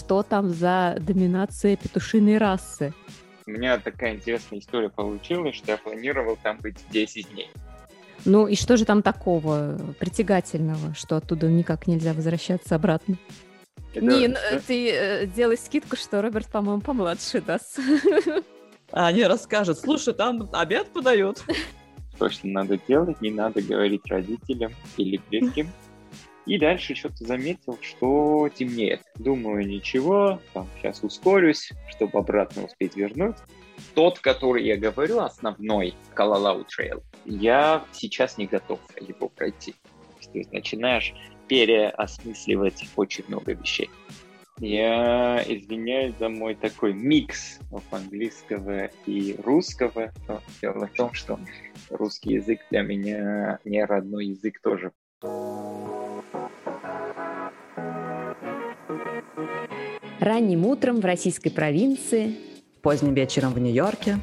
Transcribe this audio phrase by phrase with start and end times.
[0.00, 2.94] что там за доминация петушиной расы.
[3.46, 7.50] У меня такая интересная история получилась, что я планировал там быть 10 дней.
[8.24, 13.18] Ну и что же там такого притягательного, что оттуда никак нельзя возвращаться обратно?
[13.94, 14.36] Это, Не, ну,
[14.66, 17.78] ты э, делай скидку, что Роберт, по-моему, помладше даст.
[18.92, 21.44] А они расскажут, слушай, там обед подают.
[22.18, 25.70] То, что надо делать, не надо говорить родителям или близким.
[26.50, 29.02] И дальше что-то заметил, что темнеет.
[29.14, 33.36] Думаю, ничего, там сейчас ускорюсь, чтобы обратно успеть вернуть.
[33.94, 39.76] Тот, который я говорю, основной Калалау Trail, я сейчас не готов его пройти.
[40.32, 41.14] То есть начинаешь
[41.46, 43.88] переосмысливать очень много вещей.
[44.58, 47.60] Я извиняюсь за мой такой микс
[47.92, 50.12] английского и русского.
[50.26, 51.38] Но дело в том, что
[51.90, 54.90] русский язык для меня не родной язык тоже.
[60.20, 62.36] Ранним утром в российской провинции,
[62.82, 64.18] поздним вечером в Нью-Йорке.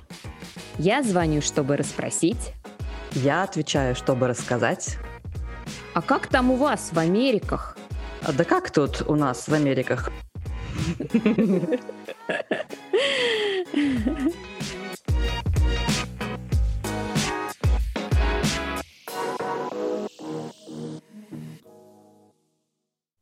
[0.77, 2.53] Я звоню, чтобы расспросить.
[3.13, 4.99] Я отвечаю, чтобы рассказать.
[5.95, 7.79] А как там у вас в Америках?
[8.21, 10.11] А да как тут у нас в Америках?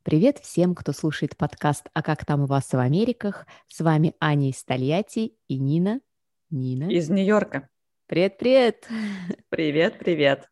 [0.06, 4.50] Привет всем, кто слушает подкаст «А как там у вас в Америках?» С вами Аня
[4.50, 6.00] из Тольятти и Нина.
[6.48, 6.88] Нина.
[6.88, 7.68] Из Нью-Йорка.
[8.06, 8.86] Привет-привет.
[9.48, 10.48] Привет-привет.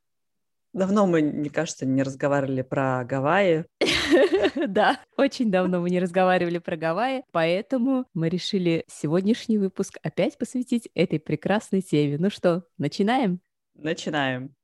[0.73, 3.67] Давно мы, мне кажется, не разговаривали про Гавайи.
[4.67, 10.89] Да, очень давно мы не разговаривали про Гавайи, поэтому мы решили сегодняшний выпуск опять посвятить
[10.97, 12.19] этой прекрасной теме.
[12.19, 13.39] Ну что, начинаем?
[13.75, 14.57] Начинаем.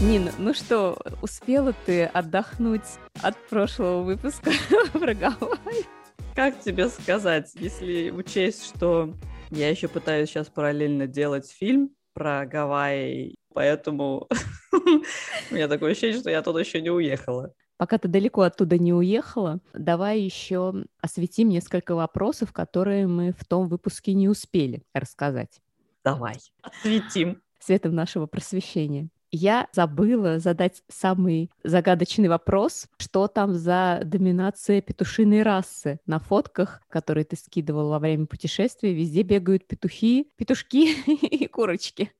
[0.00, 2.86] Нина, ну что, успела ты отдохнуть
[3.20, 4.52] от прошлого выпуска
[4.92, 5.84] про Гавайи?
[6.36, 9.12] Как тебе сказать, если учесть, что
[9.50, 14.28] я еще пытаюсь сейчас параллельно делать фильм про Гавайи, поэтому
[14.72, 17.52] у меня такое ощущение, что я туда еще не уехала.
[17.76, 23.66] Пока ты далеко оттуда не уехала, давай еще осветим несколько вопросов, которые мы в том
[23.66, 25.60] выпуске не успели рассказать.
[26.04, 27.42] Давай, осветим.
[27.58, 29.10] Светом нашего просвещения.
[29.30, 36.00] Я забыла задать самый загадочный вопрос, что там за доминация петушиной расы.
[36.06, 40.94] На фотках, которые ты скидывал во время путешествия, везде бегают петухи, петушки
[41.26, 42.10] и курочки.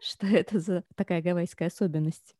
[0.00, 2.34] Что это за такая гавайская особенность?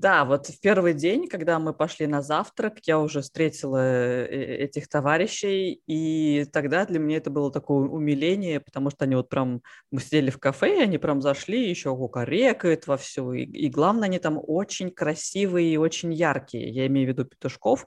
[0.00, 4.88] Да, вот в первый день, когда мы пошли на завтрак, я уже встретила э, этих
[4.88, 10.00] товарищей, и тогда для меня это было такое умиление, потому что они вот прям, мы
[10.00, 14.40] сидели в кафе, они прям зашли, еще кукарекают во все, и, и главное, они там
[14.42, 17.86] очень красивые и очень яркие, я имею в виду петушков,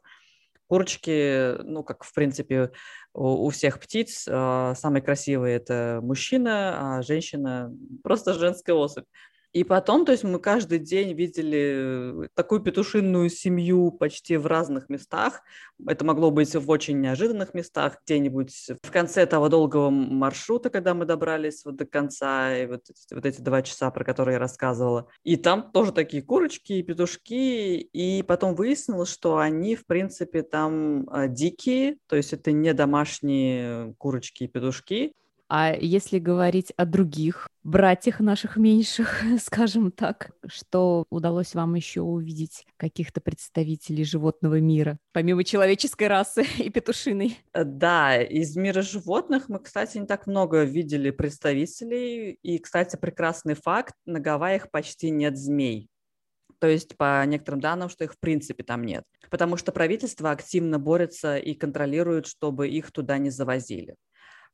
[0.68, 2.72] Курочки, ну, как, в принципе,
[3.14, 9.06] у, у всех птиц, э, самый красивый– это мужчина, а женщина– просто женская особь.
[9.54, 15.44] И потом, то есть мы каждый день видели такую петушинную семью почти в разных местах.
[15.88, 21.06] Это могло быть в очень неожиданных местах, где-нибудь в конце того долгого маршрута, когда мы
[21.06, 22.82] добрались вот до конца, и вот,
[23.12, 25.08] вот эти два часа, про которые я рассказывала.
[25.24, 31.08] И там тоже такие курочки и петушки, и потом выяснилось, что они, в принципе, там
[31.12, 35.14] а, дикие, то есть это не домашние курочки и петушки,
[35.56, 42.66] а если говорить о других братьях наших меньших, скажем так, что удалось вам еще увидеть
[42.78, 47.38] каких-то представителей животного мира, помимо человеческой расы и петушиной?
[47.54, 52.32] Э, да, из мира животных мы, кстати, не так много видели представителей.
[52.42, 55.88] И, кстати, прекрасный факт, на Гавайях почти нет змей.
[56.58, 59.04] То есть по некоторым данным, что их в принципе там нет.
[59.30, 63.98] Потому что правительство активно борется и контролирует, чтобы их туда не завозили.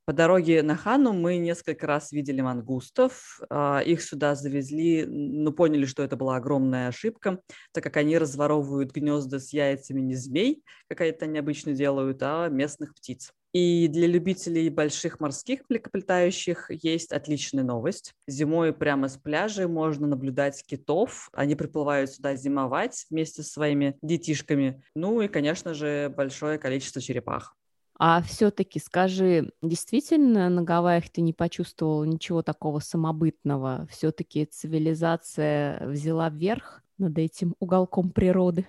[0.05, 3.39] По дороге на Хану мы несколько раз видели мангустов.
[3.49, 7.41] А, их сюда завезли, но поняли, что это была огромная ошибка,
[7.73, 12.47] так как они разворовывают гнезда с яйцами не змей, как это они обычно делают, а
[12.49, 13.31] местных птиц.
[13.51, 18.13] И для любителей больших морских млекопитающих есть отличная новость.
[18.27, 21.29] Зимой прямо с пляжа можно наблюдать китов.
[21.33, 24.83] Они приплывают сюда зимовать вместе со своими детишками.
[24.93, 27.58] Ну и, конечно же, большое количество черепах.
[28.01, 33.87] А все-таки скажи, действительно на Гавайях ты не почувствовал ничего такого самобытного?
[33.91, 38.65] Все-таки цивилизация взяла верх над этим уголком природы?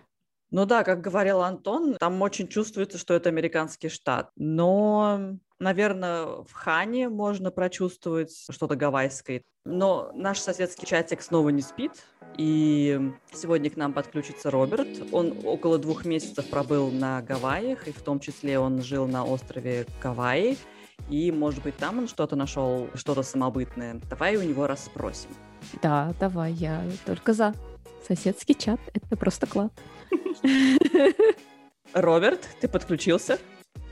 [0.51, 4.31] Ну да, как говорил Антон, там очень чувствуется, что это американский штат.
[4.37, 9.43] Но, наверное, в Хане можно прочувствовать что-то гавайское.
[9.65, 11.93] Но наш соседский чатик снова не спит,
[12.37, 14.89] и сегодня к нам подключится Роберт.
[15.13, 19.87] Он около двух месяцев пробыл на Гавайях, и в том числе он жил на острове
[20.03, 20.57] Гавайи.
[21.09, 24.01] И, может быть, там он что-то нашел, что-то самобытное.
[24.09, 25.31] Давай у него расспросим.
[25.83, 27.55] Да, давай, я только за.
[28.07, 29.73] Соседский чат— это просто клад.
[31.95, 33.39] Роберт, ты подключился?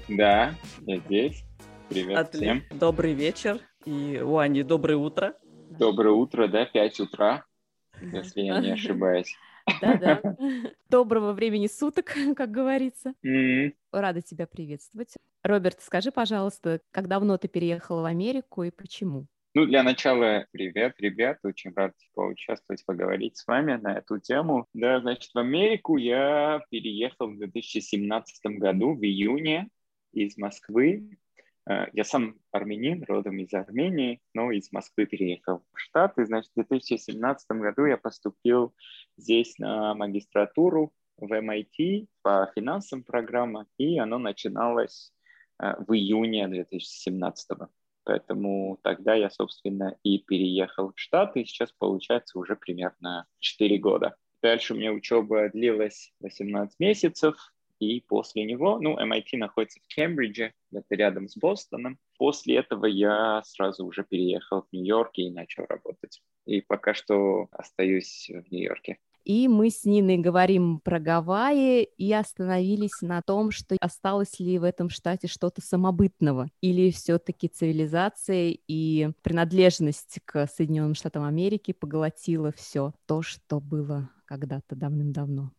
[0.09, 0.55] Да,
[0.87, 1.45] я здесь.
[1.89, 2.41] Привет Отли...
[2.41, 2.63] всем.
[2.71, 3.61] Добрый вечер.
[3.85, 5.35] И у Ани доброе утро.
[5.71, 7.45] Доброе утро, да, 5 утра,
[8.01, 9.35] если я не ошибаюсь.
[9.81, 10.21] Да-да.
[10.89, 13.13] Доброго времени суток, как говорится.
[13.23, 15.15] М, Рада тебя приветствовать.
[15.43, 19.27] Роберт, скажи, пожалуйста, как давно ты переехал в Америку и почему?
[19.55, 24.67] Ну, для начала, привет, ребят, очень рад поучаствовать, поговорить с вами на эту тему.
[24.75, 29.69] Да, значит, в Америку я переехал в 2017 году, в июне,
[30.13, 31.19] из Москвы.
[31.69, 36.27] Э, Я сам армянин, родом из Армении, но из Москвы переехал в Штаты.
[36.27, 38.75] Значит, в 2017 году я поступил
[39.17, 45.11] здесь на магистратуру в MIT по финансам программа, и оно начиналось
[45.59, 47.49] э, в июне 2017
[48.09, 51.45] Поэтому тогда я, собственно, и переехал в Штаты.
[51.45, 54.17] Сейчас, получается, уже примерно 4 года.
[54.43, 57.37] Дальше у меня учеба длилась 18 месяцев,
[57.81, 61.99] и после него, ну, MIT находится в Кембридже, это рядом с Бостоном.
[62.17, 66.23] После этого я сразу уже переехал в Нью-Йорк и начал работать.
[66.47, 69.01] И пока что остаюсь в Нью-Йорке.
[69.29, 74.65] И мы с Ниной говорим про Гавайи и остановились на том, что осталось ли в
[74.65, 82.95] этом штате что-то самобытного, или все-таки цивилизация и принадлежность к Соединенным Штатам Америки поглотила все
[83.05, 85.53] то, что было когда-то давным-давно.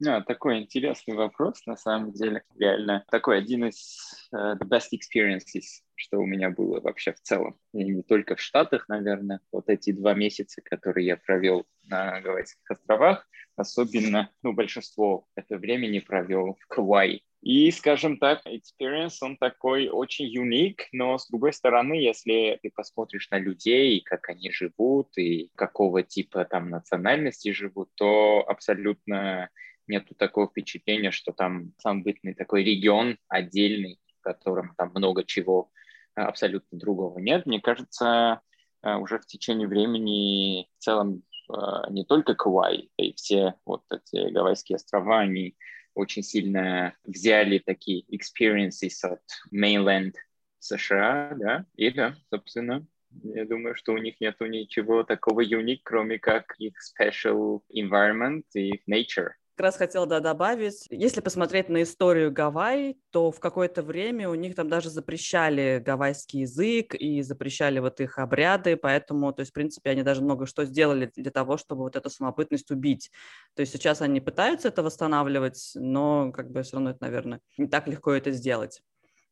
[0.00, 2.42] Да, такой интересный вопрос, на самом деле.
[2.58, 7.58] Реально такой один из uh, the best experiences, что у меня было вообще в целом.
[7.72, 9.40] И не только в Штатах, наверное.
[9.52, 16.00] Вот эти два месяца, которые я провел на Гавайских островах, особенно, ну, большинство этого времени
[16.00, 17.22] провел в Кауаи.
[17.44, 23.28] И, скажем так, experience, он такой очень уник, но с другой стороны, если ты посмотришь
[23.30, 29.50] на людей, как они живут и какого типа там национальности живут, то абсолютно
[29.86, 35.70] нету такого впечатления, что там самобытный такой регион отдельный, в котором там много чего
[36.14, 37.46] абсолютно другого нет.
[37.46, 38.40] Мне кажется,
[38.82, 43.82] а, уже в течение времени в целом а, не только Кауай, а и все вот
[43.90, 45.56] эти Гавайские острова, они
[45.94, 49.22] очень сильно взяли такие experiences от
[49.54, 50.14] mainland
[50.58, 52.86] США, да, и да, собственно,
[53.22, 58.70] я думаю, что у них нету ничего такого уник, кроме как их special environment и
[58.70, 59.32] их nature.
[59.56, 64.34] Как раз хотела да, добавить, если посмотреть на историю Гавайи, то в какое-то время у
[64.34, 69.54] них там даже запрещали гавайский язык и запрещали вот их обряды, поэтому, то есть, в
[69.54, 73.10] принципе, они даже много что сделали для того, чтобы вот эту самобытность убить.
[73.54, 77.68] То есть сейчас они пытаются это восстанавливать, но как бы все равно это, наверное, не
[77.68, 78.82] так легко это сделать.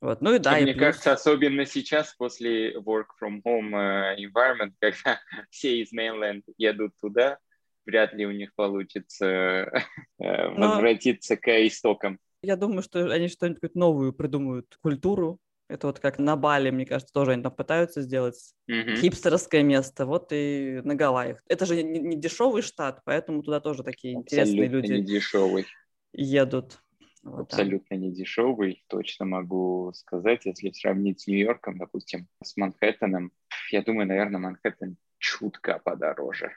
[0.03, 0.21] Вот.
[0.21, 0.79] Ну и да, Мне и плюс...
[0.79, 7.39] кажется, особенно сейчас после work from home э, environment, когда все из mainland едут туда,
[7.87, 9.17] вряд ли у них получится
[10.19, 12.19] э, возвратиться к истокам.
[12.43, 15.39] Я думаю, что они что-нибудь новую придумают культуру.
[15.69, 18.97] Это вот как на Бали, мне кажется, тоже они там пытаются сделать Мгм.
[18.97, 20.07] хипстерское место.
[20.07, 21.43] Вот и на Гавайях.
[21.49, 25.67] Это же не, не дешевый штат, поэтому туда тоже такие интересные Абсолютно люди не дешевый.
[26.13, 26.83] едут.
[27.23, 27.53] Вот.
[27.53, 30.45] Абсолютно не дешевый, точно могу сказать.
[30.45, 33.33] Если сравнить с Нью-Йорком, допустим, с Манхэттеном,
[33.71, 36.57] я думаю, наверное, Манхэттен чутка подороже,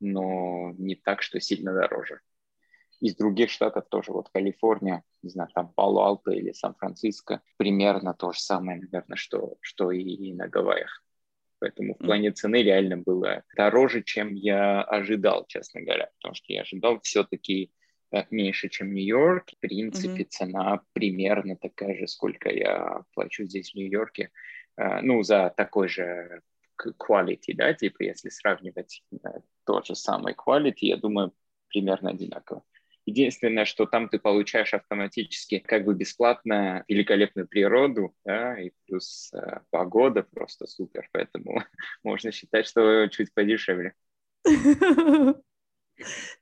[0.00, 2.20] но не так, что сильно дороже.
[3.00, 8.40] Из других штатов тоже, вот Калифорния, не знаю, там Пало-Алто или Сан-Франциско, примерно то же
[8.40, 11.02] самое, наверное, что, что и на Гавайях.
[11.60, 16.62] Поэтому в плане цены реально было дороже, чем я ожидал, честно говоря, потому что я
[16.62, 17.70] ожидал все-таки
[18.12, 19.50] э, меньше, чем Нью-Йорк.
[19.50, 20.30] В принципе, Мгм.
[20.30, 24.30] цена примерно такая же, сколько я плачу здесь в Нью-Йорке,
[24.78, 26.40] э, ну, за такой же
[26.86, 31.32] quality, да, типа, если сравнивать э, тот же самый quality, я думаю,
[31.68, 32.62] примерно одинаково.
[33.06, 39.60] Единственное, что там ты получаешь автоматически как бы бесплатно великолепную природу, да, и плюс э,
[39.70, 41.62] погода просто супер, поэтому
[42.04, 43.94] можно считать, что чуть подешевле.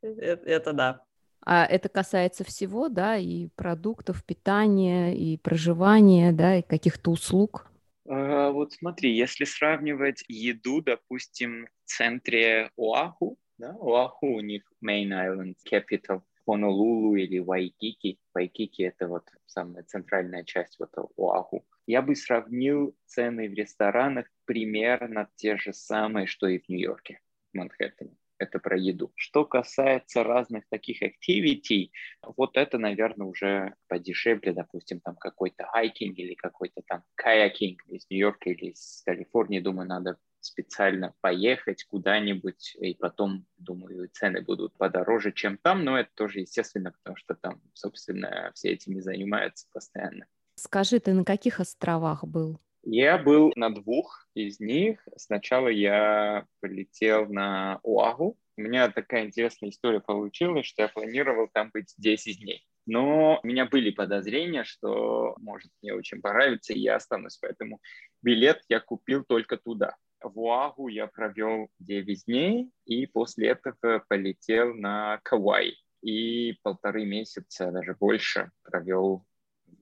[0.03, 1.05] Это это да.
[1.41, 7.71] А это касается всего, да, и продуктов, питания, и проживания, да, и каких-то услуг.
[8.09, 15.11] А, Вот смотри, если сравнивать еду, допустим, в центре Оаху, да, Оаху у них main
[15.11, 18.19] island capital, Хонолулу или Вайкики.
[18.33, 21.67] Вайкики— это вот самая центральная часть вот Оаху.
[21.87, 27.21] Я бы сравнил цены в ресторанах примерно те же самые, что и в Нью-Йорке,
[27.53, 28.18] в Манхэттене.
[28.39, 29.13] Это про еду.
[29.17, 31.91] Что касается разных таких activity,
[32.23, 38.51] вот это, наверное, уже подешевле, допустим, там какой-то хайкинг или какой-то там каякинг из Нью-Йорка
[38.51, 45.59] или из Калифорнии, думаю, надо специально поехать куда-нибудь, и потом, думаю, цены будут подороже, чем
[45.59, 50.27] там, но это тоже естественно, потому что там, собственно, все этими занимаются постоянно.
[50.55, 52.61] Скажи, ты на каких островах был?
[52.91, 55.07] Я был на двух из них.
[55.17, 58.39] Сначала я полетел на Оаху.
[58.57, 62.67] У меня такая интересная история получилась, что я планировал там быть 10 дней.
[62.87, 67.37] Но у меня были подозрения, что может мне очень понравится, и я останусь.
[67.37, 67.79] Поэтому
[68.23, 69.95] билет я купил только туда.
[70.23, 75.75] В Оаху я провел 9 дней, и после этого полетел на Кавай.
[76.01, 79.27] И полторы месяца, даже больше, провел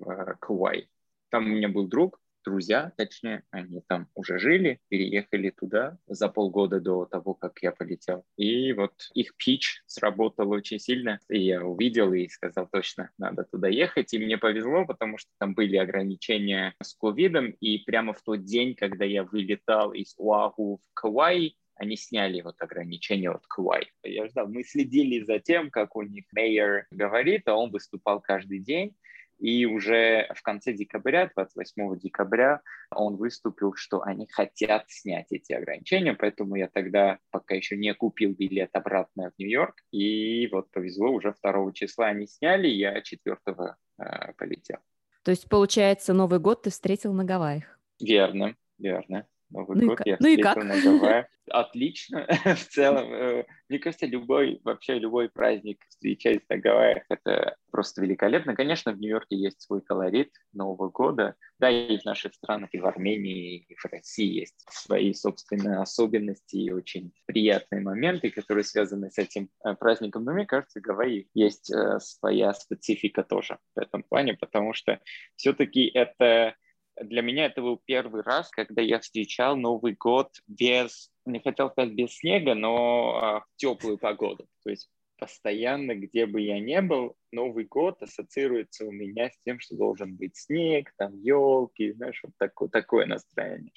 [0.00, 0.88] в э, Кавай.
[1.30, 6.80] Там у меня был друг, друзья, точнее, они там уже жили, переехали туда за полгода
[6.80, 8.24] до того, как я полетел.
[8.36, 13.68] И вот их пич сработал очень сильно, и я увидел и сказал, точно, надо туда
[13.68, 14.14] ехать.
[14.14, 18.74] И мне повезло, потому что там были ограничения с ковидом, и прямо в тот день,
[18.76, 23.92] когда я вылетал из Уаху в Кавай, они сняли вот ограничения от Куай.
[24.02, 28.60] Я ждал, мы следили за тем, как у них мейер говорит, а он выступал каждый
[28.60, 28.96] день.
[29.38, 36.14] И уже в конце декабря, 28 декабря, он выступил, что они хотят снять эти ограничения,
[36.14, 41.34] поэтому я тогда пока еще не купил билет обратно в Нью-Йорк, и вот повезло, уже
[41.42, 44.78] 2 числа они сняли, я 4 э, полетел.
[45.22, 47.78] То есть, получается, Новый год ты встретил на Гавайях?
[48.00, 49.26] Верно, верно.
[49.50, 50.56] Новый ну год и, я ну и как?
[50.56, 51.26] на Гавайях.
[51.48, 52.26] Отлично.
[52.44, 58.56] В целом, э, мне кажется, любой, вообще любой праздник встречать на Гавайях, это просто великолепно.
[58.56, 61.36] Конечно, в Нью-Йорке есть свой колорит Нового года.
[61.58, 66.56] Да, и в наших странах, и в Армении, и в России есть свои собственные особенности
[66.56, 70.24] и очень приятные моменты, которые связаны с этим э, праздником.
[70.24, 75.00] Но мне кажется, Гавайи есть э, своя специфика тоже в этом плане, потому что
[75.36, 76.56] все-таки это
[77.00, 81.92] для меня это был первый раз, когда я встречал Новый год без, не хотел сказать
[81.92, 84.46] без снега, но а, в теплую погоду.
[84.64, 84.88] То есть
[85.18, 90.16] постоянно, где бы я ни был, Новый год ассоциируется у меня с тем, что должен
[90.16, 93.72] быть снег, там елки, знаешь, вот такое, такое настроение.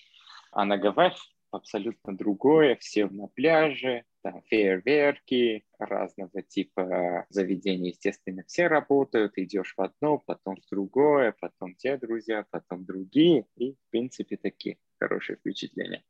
[0.51, 1.17] А на Гавайях
[1.51, 9.81] абсолютно другое, все на пляже, там фейерверки, разного типа заведения, естественно, все работают, идешь в
[9.81, 16.03] одно, потом в другое, потом те друзья, потом другие, и, в принципе, такие хорошие впечатления.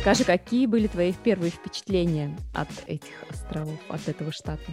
[0.00, 4.64] Скажи, какие были твои первые впечатления от этих островов, от этого штата?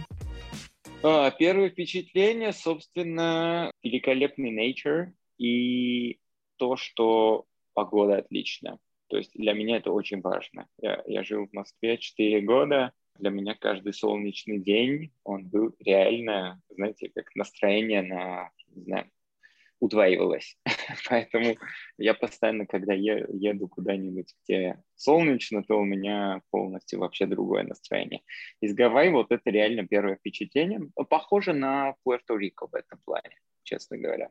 [1.02, 6.20] А, первое впечатление, собственно, великолепный nature и
[6.56, 8.78] то, что погода отличная.
[9.08, 10.68] То есть для меня это очень важно.
[10.80, 12.92] Я, я жил в Москве 4 года.
[13.18, 19.10] Для меня каждый солнечный день, он был реально, знаете, как настроение на, не знаю,
[19.80, 20.56] удваивалось.
[21.08, 21.56] Поэтому
[21.98, 28.22] я постоянно, когда е- еду куда-нибудь, где солнечно, то у меня полностью вообще другое настроение.
[28.60, 30.80] Из Гавайи вот это реально первое впечатление.
[31.08, 34.30] Похоже на Пуэрто-Рико в этом плане, честно говоря.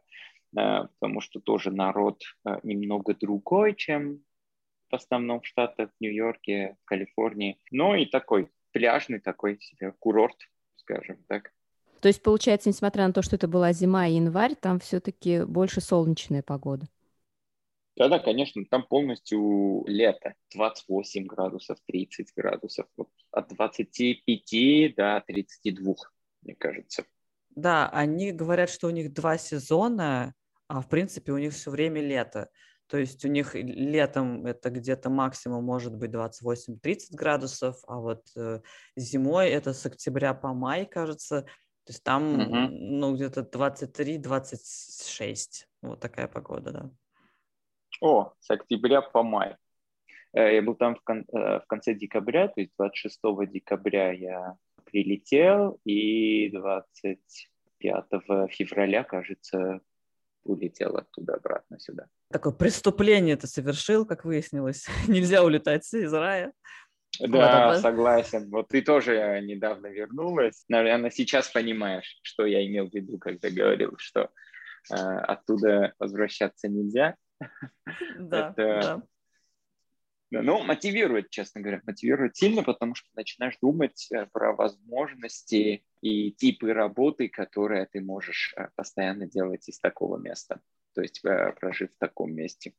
[0.57, 4.23] Э, потому что тоже народ э, немного другой, чем
[4.89, 7.59] в основном в Штатах, в Нью-Йорке, в Калифорнии.
[7.71, 10.37] Но и такой пляжный такой себе курорт,
[10.77, 11.51] скажем так.
[12.01, 15.81] То есть, получается, несмотря на то, что это была зима и январь, там все-таки больше
[15.81, 16.87] солнечная погода.
[17.95, 20.35] Да-да, конечно, там полностью лето.
[20.53, 22.87] 28 градусов, 30 градусов.
[22.95, 25.95] Вот от 25 до 32,
[26.43, 27.05] мне кажется.
[27.49, 30.35] Да, они говорят, что у них два сезона,
[30.67, 32.49] а в принципе у них все время лето.
[32.87, 38.61] То есть у них летом это где-то максимум может быть 28-30 градусов, а вот э,
[38.95, 41.41] зимой это с октября по май, кажется.
[41.83, 42.69] То есть там Мгм.
[42.99, 45.67] ну где-то 23-26.
[45.81, 46.89] Вот такая погода, да.
[48.01, 49.55] О, с октября по май.
[50.33, 53.19] Э, Я был там в, кон- э, в конце декабря, то есть 26
[53.51, 54.55] декабря я
[54.85, 58.05] прилетел, и 25
[58.51, 59.81] февраля, кажется,
[60.47, 62.07] улетел оттуда обратно сюда.
[62.31, 64.87] Такое преступление ты совершил, как выяснилось.
[65.07, 66.51] Нельзя улетать из рая.
[67.19, 68.49] Да, Вот, согласен.
[68.49, 70.65] Вот ты тоже недавно вернулась.
[70.67, 74.29] Наверное, сейчас понимаешь, что я имел в виду, когда говорил, что
[74.91, 77.15] э, оттуда возвращаться нельзя.
[78.19, 79.01] Да, Это- да.
[80.29, 86.73] Ну, мотивирует, честно говоря, мотивирует сильно, потому что начинаешь думать э, про возможности и типы
[86.73, 90.59] работы, которые ты можешь э, постоянно делать из такого места,
[90.93, 92.73] то есть э, прожив в таком месте.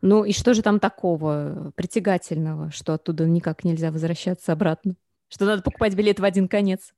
[0.00, 4.96] Ну и что же там такого притягательного, что оттуда никак нельзя возвращаться обратно?
[5.28, 6.92] Что надо покупать билет в один конец?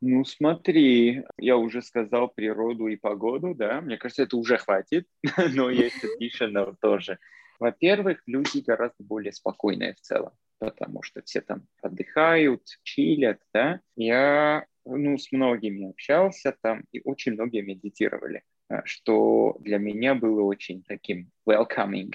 [0.00, 5.08] Ну, смотри, я уже сказал природу и погоду, да, мне кажется, это уже хватит,
[5.54, 7.18] но есть additional тоже.
[7.58, 13.80] Во-первых, люди гораздо более спокойные в целом, потому что все там отдыхают, чилят, да.
[13.96, 20.42] Я, ну, с многими общался там, и очень многие медитировали, э, что для меня было
[20.42, 22.14] очень таким welcoming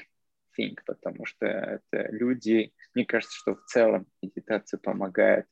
[0.58, 5.46] thing, потому что это люди, мне кажется, что в целом медитация помогает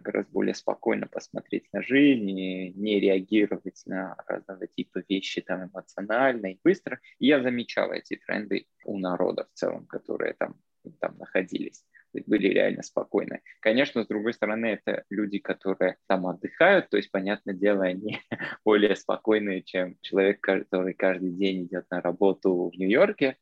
[0.00, 6.60] гораздо более спокойно посмотреть на жизнь не реагировать на разного типа вещи там эмоционально и
[6.62, 7.00] быстро.
[7.18, 10.56] И я замечал эти тренды у народа в целом, которые там,
[11.00, 11.84] там находились
[12.26, 13.42] были реально спокойны.
[13.60, 18.20] Конечно, с другой стороны, это люди, которые там отдыхают, то есть, понятное дело, они
[18.64, 23.36] более спокойные, чем человек, который каждый день идет на работу в Нью-Йорке,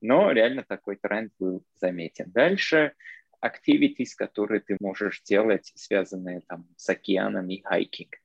[0.00, 2.30] но реально такой тренд был заметен.
[2.32, 2.94] Дальше
[3.44, 8.16] activities, которые ты можешь делать, связанные там с океаном и хайкинг.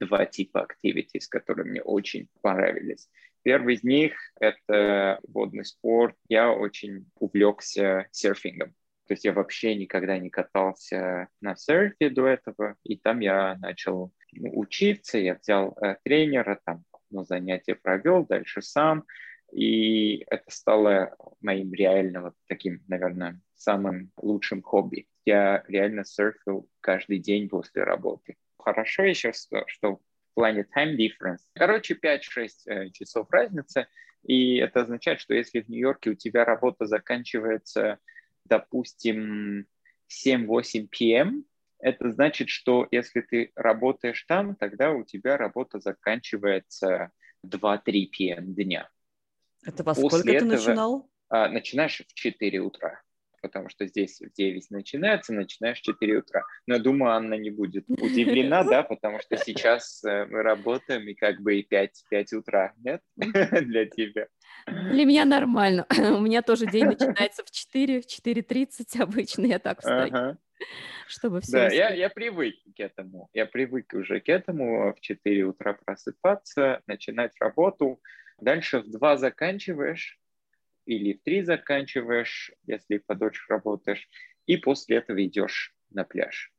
[0.00, 3.08] Два типа activities, которые мне очень понравились.
[3.42, 6.16] Первый из них— это водный спорт.
[6.28, 8.74] Я очень увлекся серфингом.
[9.06, 14.12] То есть я вообще никогда не катался на серфе до этого, и там я начал
[14.32, 19.04] ну, учиться, я взял э, тренера, там ну, занятия провел, дальше сам,
[19.52, 25.06] и это стало моим реальным таким, наверное, самым лучшим хобби.
[25.24, 28.36] Я реально серфил каждый день после работы.
[28.58, 30.00] Хорошо еще, что, что в
[30.34, 31.40] плане time difference.
[31.54, 33.86] Короче, 5-6 э, часов разницы.
[34.24, 37.98] И это означает, что если в Нью-Йорке у тебя работа заканчивается,
[38.44, 39.66] допустим,
[40.10, 41.44] 7-8 p.m.,
[41.78, 47.12] это значит, что если ты работаешь там, тогда у тебя работа заканчивается
[47.46, 48.54] 2-3 p.m.
[48.54, 48.88] дня.
[49.66, 51.10] Это во После сколько этого, ты начинал?
[51.28, 53.02] А, начинаешь в 4 утра
[53.46, 56.42] потому что здесь в 9 начинается, начинаешь в 4 утра.
[56.66, 61.14] Но я думаю, Анна не будет удивлена, да, потому что сейчас э, мы работаем, и
[61.14, 64.26] как бы и 5, 5 утра, нет, для тебя.
[64.66, 65.86] Для меня нормально.
[65.96, 70.08] У меня тоже день начинается в 4, в 4.30 обычно, я так встаю.
[70.08, 70.38] Ага.
[71.06, 73.28] Чтобы все да, я, я привык к этому.
[73.34, 78.00] Я привык уже к этому в 4 утра просыпаться, начинать работу.
[78.38, 80.18] Дальше в 2 заканчиваешь,
[80.84, 84.08] или в три заканчиваешь, если подольше работаешь,
[84.46, 86.52] и после этого идешь на пляж.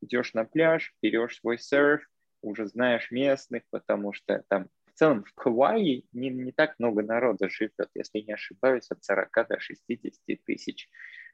[0.00, 2.02] Идешь на пляж, берешь свой серф,
[2.42, 7.48] уже знаешь местных, потому что там в целом в Кауаи не, не так много народа
[7.48, 10.88] живет, если не ошибаюсь, от 40 до 60 тысяч.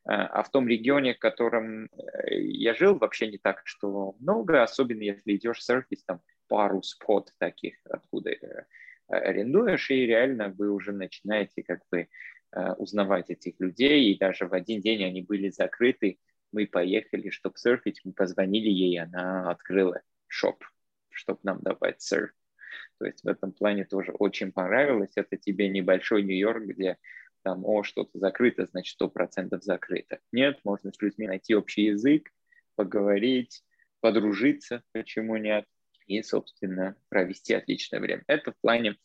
[0.04, 4.62] А, а в том регионе, в котором э, я жил, вообще не так, что много,
[4.62, 8.64] особенно если идешь серфить, там пару спот таких, откуда э,
[9.08, 12.08] арендуешь, и реально вы уже начинаете как бы
[12.56, 16.20] Э, узнавать этих людей, и даже в один день они были закрыты.
[16.52, 20.62] Мы поехали, чтобы серфить, мы позвонили ей, она открыла шоп,
[21.10, 22.30] чтобы нам давать серф.
[23.00, 25.10] То есть в этом плане тоже очень понравилось.
[25.16, 26.96] Это тебе небольшой Нью-Йорк, где
[27.42, 30.20] там, о, что-то закрыто, значит, сто процентов закрыто.
[30.30, 32.30] Нет, можно с людьми найти общий язык,
[32.76, 33.64] поговорить,
[33.98, 35.64] подружиться, почему нет,
[36.06, 38.24] и, собственно, провести отличное время.
[38.26, 38.96] Это в плане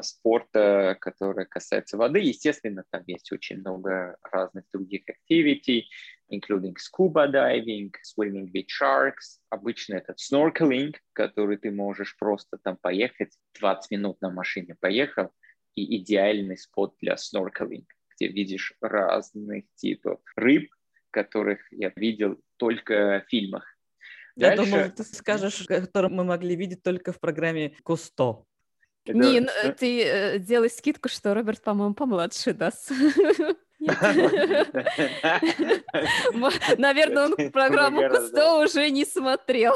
[0.00, 2.20] спорта, который касается воды.
[2.20, 5.84] Естественно, там есть очень много разных других activity,
[6.30, 9.40] including scuba diving, swimming with sharks.
[9.50, 15.30] Обычно это snorkeling, который ты можешь просто там поехать, 20 минут на машине поехал,
[15.74, 20.70] и идеальный спот для snorkeling, где видишь разных типов рыб,
[21.10, 23.77] которых я видел только в фильмах.
[24.38, 24.70] Я Дальше...
[24.70, 28.44] думал, ты скажешь, которые мы могли видеть только в программе Кусто.
[29.04, 32.92] Не, ну, ты э, делай скидку, что Роберт, по-моему, помладше даст.
[36.78, 39.74] Наверное, он программу Кусто уже не смотрел.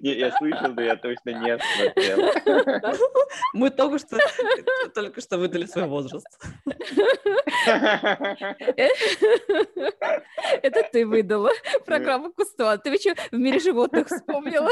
[0.00, 2.32] Я слышал, но я точно не смотрел.
[3.54, 4.18] Мы только что
[4.94, 6.26] только что выдали свой возраст.
[10.62, 11.50] Это ты выдала
[11.86, 12.72] программу Кусто.
[12.72, 14.70] А ты что, в мире животных вспомнила?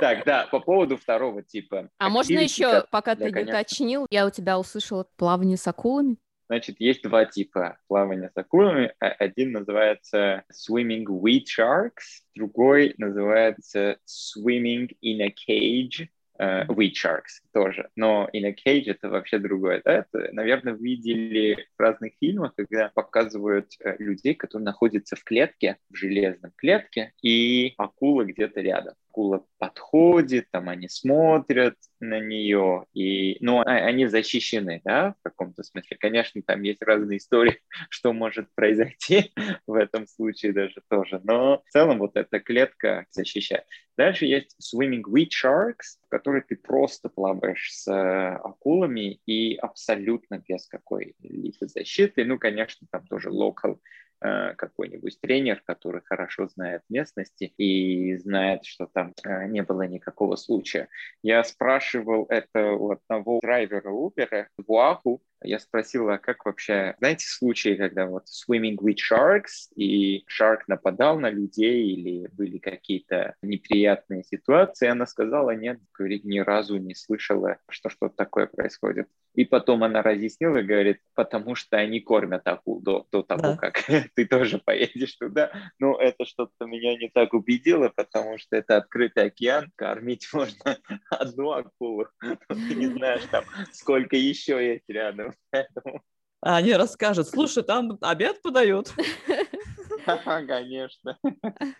[0.00, 1.90] Так, да, по поводу второго типа.
[1.98, 6.16] А можно еще, пока ты не уточнил, я у тебя услышала плавание с акулами?
[6.48, 8.94] Значит, есть два типа плавания с акулами.
[9.00, 16.08] Один называется swimming with sharks, другой называется swimming in a cage
[16.40, 17.88] Uh, weed sharks тоже.
[17.96, 19.82] Но in a cage это вообще другое.
[19.84, 19.92] Да?
[19.92, 25.96] Это, наверное, видели в разных фильмах, когда показывают uh, людей, которые находятся в клетке, в
[25.96, 33.60] железном клетке, и акула где-то рядом акула подходит, там они смотрят на нее, и, ну,
[33.60, 35.96] а, они защищены, да, в каком-то смысле.
[35.98, 39.32] Конечно, там есть разные истории, что может произойти
[39.66, 43.64] в этом случае даже тоже, но в целом вот эта клетка защищает.
[43.96, 50.40] Дальше есть swimming with sharks, в которой ты просто плаваешь с э, акулами и абсолютно
[50.46, 52.24] без какой-либо защиты.
[52.24, 53.80] Ну, конечно, там тоже local
[54.20, 60.88] какой-нибудь тренер, который хорошо знает местности и знает, что там э, не было никакого случая.
[61.22, 67.26] Я спрашивал это у одного драйвера Uber в Уаху, я спросила, а как вообще, знаете,
[67.26, 74.24] случаи, когда вот swimming with sharks, и shark нападал на людей, или были какие-то неприятные
[74.24, 79.08] ситуации, она сказала, нет, говорит, ни разу не слышала, что что-то такое происходит.
[79.34, 83.56] И потом она разъяснила, говорит, потому что они кормят акул до, до того, да.
[83.56, 85.52] как ты тоже поедешь туда.
[85.78, 90.78] Но это что-то меня не так убедило, потому что это открытый океан, кормить можно
[91.10, 92.08] одну акулу.
[92.48, 96.02] Ты не знаешь там, сколько еще есть рядом поэтому...
[96.40, 98.92] А они расскажут, слушай, там обед подают.
[100.46, 101.18] Конечно.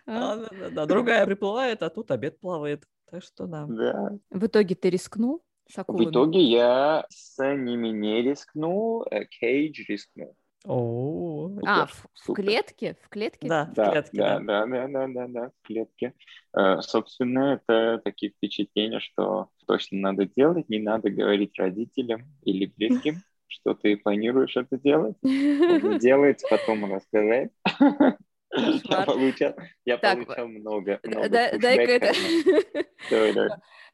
[0.07, 0.37] А,
[0.71, 2.85] да, другая приплывает, а тут обед плавает.
[3.11, 3.67] Так что да.
[3.69, 4.13] Да.
[4.31, 6.07] В итоге ты рискнул с акулами?
[6.07, 10.37] В итоге я с ними не рискнул, а Кейдж рискнул.
[10.65, 12.97] О, а, в, в клетке?
[13.03, 13.49] В клетке?
[13.49, 14.19] Да, в да, клетке.
[14.19, 16.15] Да, да, да, да, да, да, в клетке.
[16.53, 23.23] Э, собственно, это такие впечатления, что точно надо делать, не надо говорить родителям или близким,
[23.49, 25.17] что ты планируешь это делать.
[25.23, 27.51] Он делает, потом рассказать.
[28.55, 32.13] Я получал, я так, получал много, много дай-ка это...
[33.11, 33.51] Давай, давай.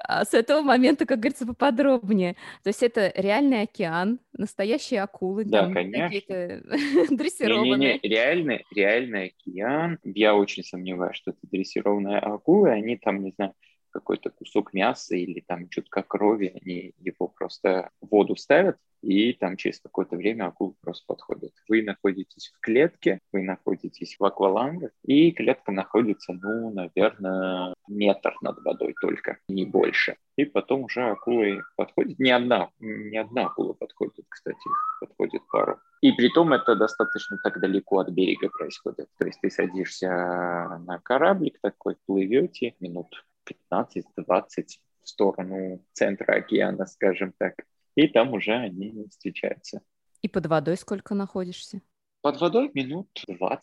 [0.06, 2.34] А, с этого момента, как говорится, поподробнее.
[2.62, 6.62] То есть это реальный океан, настоящие акулы, да, там какие-то
[7.14, 7.78] дрессированные.
[7.78, 9.98] Не-не-не, реальный, реальный океан.
[10.04, 12.70] Я очень сомневаюсь, что это дрессированные акулы.
[12.70, 13.54] Они там, не знаю,
[13.94, 19.56] какой-то кусок мяса или там чутка крови, они его просто в воду ставят, и там
[19.56, 21.52] через какое-то время акулы просто подходят.
[21.68, 28.58] Вы находитесь в клетке, вы находитесь в аквалангах, и клетка находится, ну, наверное, метр над
[28.64, 30.16] водой только, не больше.
[30.36, 32.18] И потом уже акулы подходят.
[32.18, 34.68] Не одна, не одна акула подходит, кстати,
[35.00, 35.78] подходит пару.
[36.00, 39.08] И при том это достаточно так далеко от берега происходит.
[39.18, 43.24] То есть ты садишься на кораблик такой, плывете минут
[43.72, 47.54] 15-20 в сторону центра океана, скажем так.
[47.94, 49.82] И там уже они встречаются.
[50.22, 51.80] И под водой сколько находишься?
[52.22, 53.60] Под водой минут 20.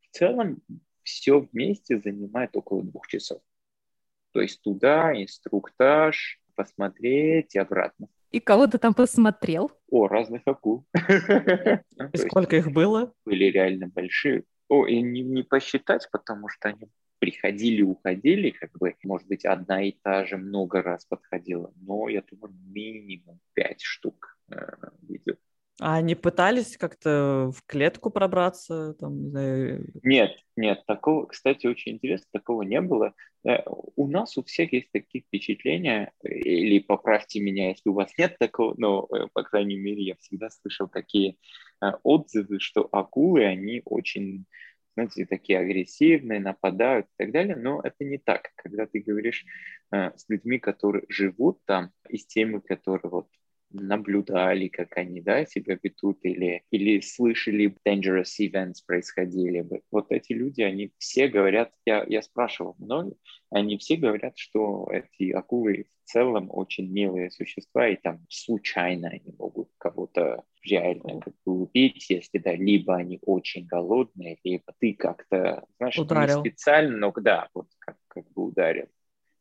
[0.00, 0.60] В целом
[1.02, 3.40] все вместе занимает около двух часов.
[4.32, 8.08] То есть туда инструктаж, посмотреть и обратно.
[8.30, 9.72] И кого ты там посмотрел?
[9.90, 10.86] О, разных акул.
[12.12, 13.12] И сколько их было?
[13.24, 14.44] Были реально большие.
[14.68, 16.88] О, и не, не посчитать, потому что они
[17.20, 22.22] приходили, уходили, как бы, может быть, одна и та же много раз подходила, но я
[22.22, 24.56] думаю, минимум пять штук э,
[25.02, 25.36] видел.
[25.82, 28.94] А они пытались как-то в клетку пробраться?
[28.94, 29.86] Там, не знаю...
[30.02, 33.14] Нет, нет, такого, кстати, очень интересно, такого не было.
[33.46, 38.36] Э, у нас у всех есть такие впечатления, или поправьте меня, если у вас нет
[38.38, 41.36] такого, но, э, по крайней мере, я всегда слышал такие
[42.02, 44.44] отзывы, что акулы, они очень
[45.00, 48.50] знаете, такие агрессивные, нападают и так далее, но это не так.
[48.56, 49.44] Когда ты говоришь
[49.92, 53.28] э, с людьми, которые живут там, и с теми, которые вот
[53.72, 59.66] наблюдали, как они да, себя ведут, или, или слышали dangerous events происходили.
[59.90, 63.16] Вот эти люди, они все говорят, я, я спрашивал многих,
[63.50, 69.34] они все говорят, что эти акулы в целом очень милые существа, и там случайно они
[69.38, 75.64] могут кого-то реально как бы убить, если да, либо они очень голодные, либо ты как-то,
[75.78, 76.42] знаешь, ударил.
[76.42, 78.86] не специально, но да, вот как, как бы ударил.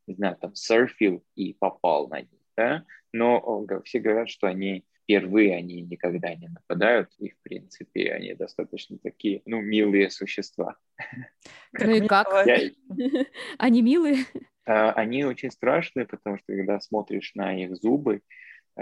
[0.07, 5.55] Не знаю, там серфил и попал на них да, но все говорят, что они впервые,
[5.55, 10.75] они никогда не нападают, и, в принципе, они достаточно такие, ну, милые существа.
[11.71, 12.27] Ну и как?
[13.59, 14.25] Они милые?
[14.65, 18.21] А, они очень страшные, потому что, когда смотришь на их зубы,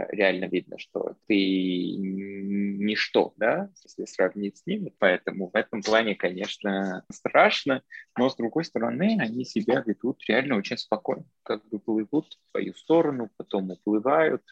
[0.09, 4.93] реально видно, что ты ничто, да, если сравнить с ними.
[4.99, 7.81] Поэтому в этом плане, конечно, страшно,
[8.17, 11.25] но с другой стороны, они себя ведут реально очень спокойно.
[11.43, 14.43] Как бы плывут в свою сторону, потом уплывают,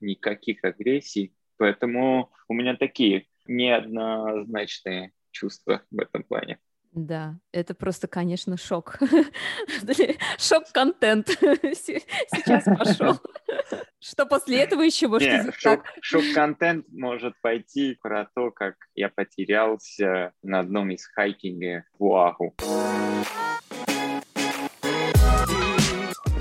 [0.00, 1.34] никаких агрессий.
[1.56, 6.58] Поэтому у меня такие неоднозначные чувства в этом плане.
[6.92, 8.98] Да, это просто, конечно, шок.
[10.38, 13.20] Шок-контент сейчас пошел.
[14.00, 20.32] Что после этого еще может Нет, шок, шок-контент может пойти про то, как я потерялся
[20.42, 22.54] на одном из hiking а в Уаху.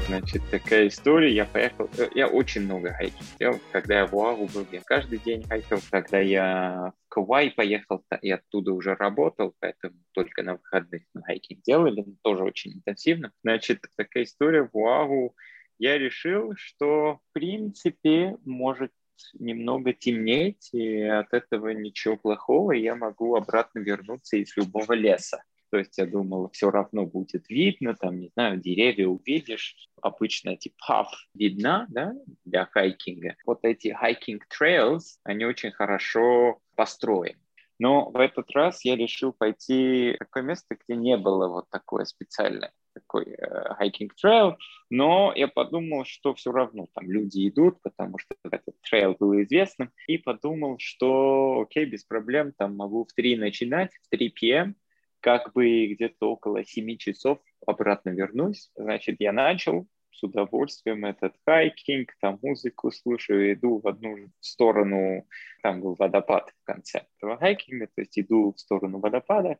[0.07, 1.33] Значит, такая история.
[1.33, 1.89] Я поехал...
[1.97, 3.59] Э, я очень много hiking делал.
[3.71, 5.79] Когда я в Уаху был, я каждый день хайкал.
[5.89, 11.61] Когда я в Кауаи поехал, я оттуда уже работал, поэтому только на выходных мы hiking
[11.63, 13.31] делали, тоже очень интенсивно.
[13.43, 15.35] Значит, такая история в Уаху.
[15.79, 18.91] Я решил, что, в принципе, может
[19.33, 25.43] немного темнеть, и от этого ничего плохого, я могу обратно вернуться из любого леса.
[25.69, 29.75] То есть я думал, все равно будет видно, там, не знаю, деревья увидишь.
[30.01, 32.13] Обычно эти паф видна, да,
[32.45, 33.35] для хайкинга.
[33.45, 37.41] Вот эти хайкинг trails, они очень хорошо построены.
[37.79, 42.05] Но в этот раз я решил пойти в такое место, где не было вот такое
[42.05, 44.57] специальное такой э, trail,
[44.89, 49.91] но я подумал, что все равно там люди идут, потому что этот trail был известным,
[50.07, 54.75] и подумал, что окей, без проблем, там могу в 3 начинать, в 3 p.m.,
[55.19, 58.71] как бы где-то около 7 часов обратно вернусь.
[58.75, 65.27] Значит, я начал с удовольствием этот hiking, там музыку слушаю, иду в одну сторону,
[65.61, 69.57] там был водопад в конце этого hiking а, то есть иду в сторону водопада,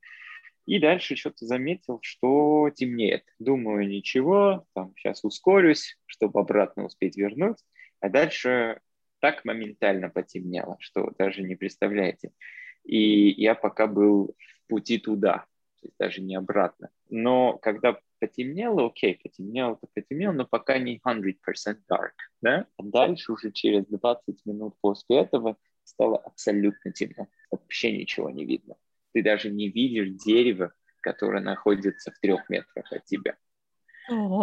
[0.68, 3.24] и дальше что-то заметил, что темнеет.
[3.40, 7.58] Думаю, ничего, там сейчас ускорюсь, чтобы обратно успеть вернуть.
[8.02, 8.82] А дальше
[9.20, 12.32] так моментально потемнело, что даже не представляете.
[12.84, 15.46] И я пока был в пути туда,
[15.80, 16.90] то есть даже не обратно.
[17.10, 22.68] Но когда потемнело, окей, потемнело, то потемнело, но пока не 100% dark, да?
[22.76, 28.76] А дальше уже через 20 минут после этого стало абсолютно темно, вообще ничего не видно.
[29.18, 33.36] Ты даже не видишь дерево, которое находится в трех метрах от тебя.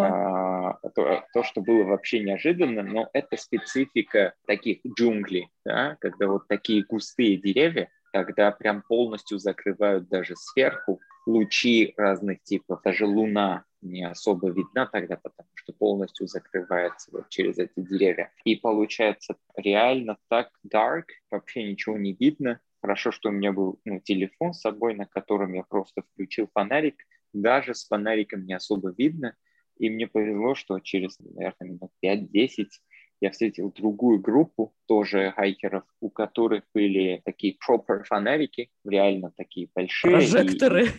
[0.05, 6.49] А, то, то, что было вообще неожиданно, но это специфика таких джунглей, да, когда вот
[6.49, 14.03] такие густые деревья, когда прям полностью закрывают даже сверху лучи разных типов, даже луна не
[14.03, 18.33] особо видна тогда, потому что полностью закрывается вот через эти деревья.
[18.43, 22.59] И получается реально так dark, вообще ничего не видно.
[22.85, 26.97] Хорошо, что у меня был ну, телефон с собой, на котором я просто включил фонарик.
[27.33, 29.35] Даже с фонариком не особо видно.
[29.79, 32.67] И мне повезло, что через, наверное, минут 5-10
[33.23, 40.19] я встретил другую группу тоже хайкеров, у которых были такие proper фонарики, реально такие большие.
[40.19, 40.89] Прожекторы.
[40.89, 40.91] И,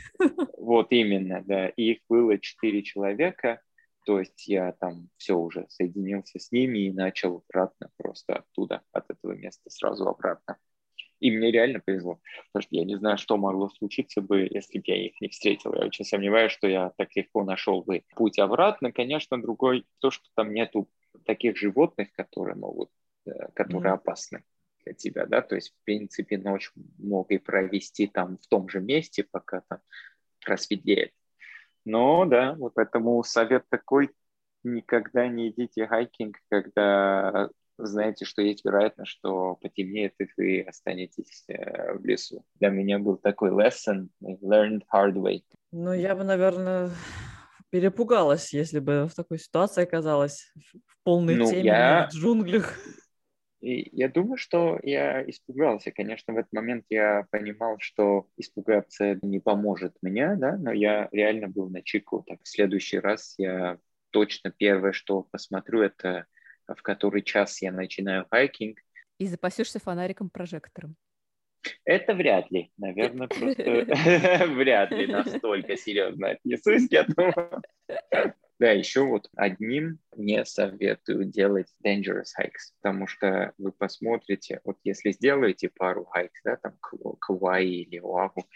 [0.58, 1.69] вот именно, да.
[1.69, 3.62] И их было четыре человека.
[4.08, 9.06] То есть я там все уже соединился с ними и начал обратно просто оттуда, от
[9.12, 10.58] этого места сразу обратно.
[11.19, 14.84] И мне реально повезло, потому что я не знаю, что могло случиться бы, если бы
[14.88, 15.73] я их не встретил.
[15.73, 18.91] Я очень сомневаюсь, что я так легко нашел бы путь обратно.
[18.91, 20.89] Конечно, другой, то, что там нету
[21.25, 22.89] таких животных, которые могут,
[23.25, 23.95] э, которые mm-hmm.
[23.95, 24.43] опасны
[24.84, 28.80] для тебя, да, то есть, в принципе, ночь мог и провести там в том же
[28.82, 29.80] месте, пока там
[30.45, 31.12] просветлеет.
[31.86, 34.12] Но, да, вот поэтому совет такой,
[34.63, 41.93] никогда не идите хайкинг, когда знаете, что есть вероятность, что потемнеет, и вы останетесь э,
[41.93, 42.45] в лесу.
[42.59, 45.43] Для меня был такой lesson, learned hard way.
[45.71, 46.91] Ну, я бы, наверное,
[47.69, 52.09] перепугалась, если бы в такой ситуации оказалась в полной ну, теме я...
[52.09, 52.77] в джунглях.
[53.61, 55.91] И я думаю, что я испугался.
[55.91, 61.47] Конечно, в этот момент я понимал, что испугаться не поможет мне, да, но я реально
[61.47, 62.23] был на чеку.
[62.27, 63.79] Так, в следующий раз я
[64.11, 66.27] точно первое, что посмотрю, это
[66.67, 68.80] в который час я начинаю хайкинг.
[69.17, 70.95] И запасешься фонариком-прожектором.
[71.84, 77.62] Это вряд ли, наверное, просто вряд ли настолько серьезно отнесусь, я думаю.
[78.58, 85.12] Да, еще вот одним не советую делать dangerous hikes, потому что вы посмотрите, вот если
[85.12, 86.78] сделаете пару hikes, да, там
[87.19, 88.47] Кавайи или Оаху,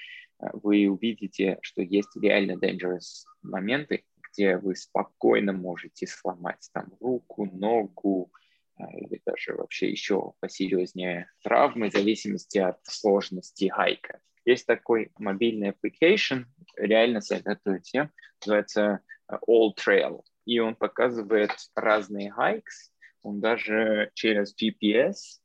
[0.53, 8.31] вы увидите, что есть реально dangerous моменты, где вы спокойно можете сломать там руку, ногу,
[8.77, 14.21] а, или даже вообще еще посерьезнее травмы, в зависимости от сложности хайка.
[14.45, 18.11] Есть такой мобильный application, реально советую всем,
[18.41, 25.41] называется а, All Trail, и он показывает разные хайкс, он даже через GPS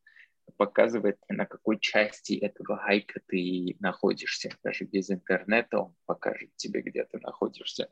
[0.56, 4.50] показывает, на какой части этого хайка ты находишься.
[4.62, 7.88] Даже без интернета он покажет тебе, где ты находишься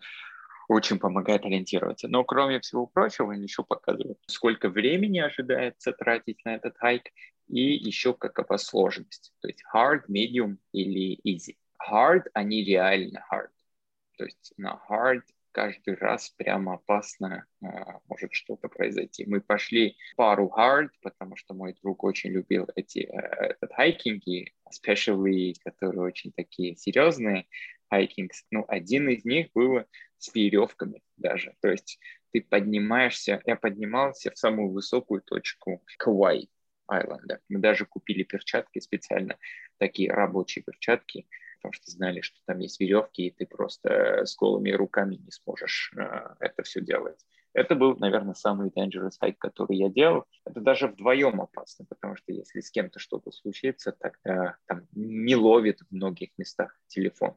[0.73, 2.09] очень помогает ориентироваться.
[2.09, 7.05] Но кроме всего прочего, они еще показывают, сколько времени ожидается тратить на этот хайк
[7.49, 9.33] и еще какова сложность.
[9.41, 11.57] То есть hard, medium или easy.
[11.91, 13.51] Hard, они реально hard.
[14.17, 17.67] То есть на hard каждый раз прямо опасно э,
[18.09, 19.25] может что-то произойти.
[19.27, 25.55] Мы пошли пару hard, потому что мой друг очень любил эти э, этот хайкинги, especially,
[25.63, 27.47] которые очень такие серьезные
[27.93, 28.47] хайкингс.
[28.51, 29.85] Ну, один из них был
[30.17, 31.55] с веревками даже.
[31.61, 31.99] То есть
[32.33, 36.49] ты поднимаешься, я поднимался в самую высокую точку Кавай
[36.87, 37.41] Айленда.
[37.51, 39.37] Мы даже купили перчатки специально,
[39.77, 41.27] такие рабочие перчатки,
[41.59, 45.93] потому что знали, что там есть веревки, и ты просто с голыми руками не сможешь
[45.97, 47.21] э, это все делать.
[47.55, 50.25] Это был, наверное, самый dangerous hike, который я делал.
[50.47, 55.81] Это даже вдвоем опасно, потому что если с кем-то что-то случится, тогда там не ловит
[55.81, 57.37] в многих местах телефон.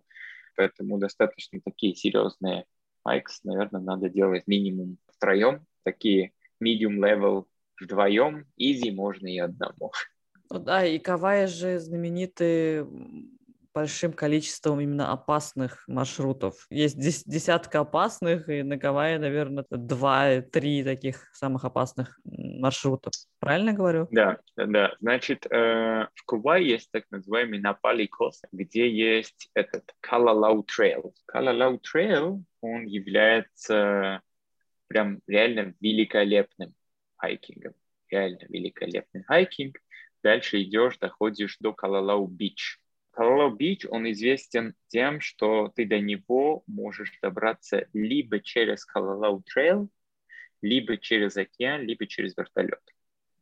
[0.56, 2.65] Поэтому достаточно такие серьезные
[3.08, 5.65] hikes, наверное, надо делать минимум втроем.
[5.84, 7.46] Такие medium level
[7.80, 9.91] вдвоем, easy можно и одному.
[10.50, 12.86] Ну да, и Кауаи же знаменитый
[13.76, 16.66] большим количеством именно опасных маршрутов.
[16.70, 23.12] Есть десятка опасных, и на Гавайи, наверное, два-три таких самых опасных маршрутов.
[23.40, 24.08] Правильно говорю?
[24.12, 24.96] Да, да.
[25.02, 31.13] Значит, э, в Кауаи есть так называемый Na Pali Coast, где есть этот Kalalau Trail.
[31.26, 34.22] Kalalau Trail, он является
[34.88, 36.74] прям реально великолепным
[37.18, 37.74] хайкингом.
[38.10, 39.76] Реально великолепный хайкинг.
[40.24, 42.80] Дальше идешь, доходишь до Kalalau Beach.
[43.15, 49.89] Kalalau Beach, он известен тем, что ты до него можешь добраться либо через Kalalau Trail,
[50.62, 52.82] либо через океан, либо через вертолет.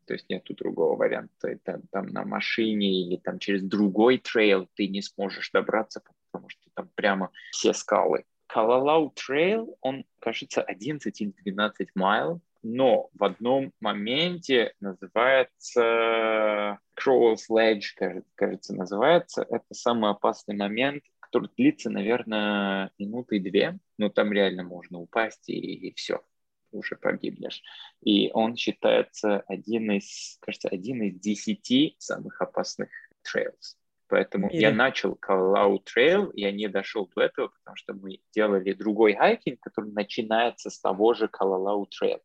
[0.05, 1.57] То есть нету другого варианта.
[1.63, 6.69] Там, там на машине или там через другой trail ты не сможешь добраться, потому что
[6.75, 8.25] там прямо все скалы.
[8.45, 18.23] Kalalau Trail, он, кажется, 11 или 12 mile, но в одном моменте называется Crawler's Ledge,
[18.35, 19.45] кажется, называется.
[19.49, 25.59] Это самый опасный момент, который длится, наверное, минуты две, но там реально можно упасть и,
[25.59, 26.23] и все,
[26.71, 27.61] уже погибнешь.
[28.01, 32.89] И он считается один из, кажется, один из десяти самых опасных
[33.23, 33.77] trails.
[34.07, 34.61] Поэтому Или...
[34.61, 39.59] я начал Kalalau Trail, я не дошел до этого, потому что мы делали другой хайкинг,
[39.59, 42.21] который начинается с того же Kalalau Trail,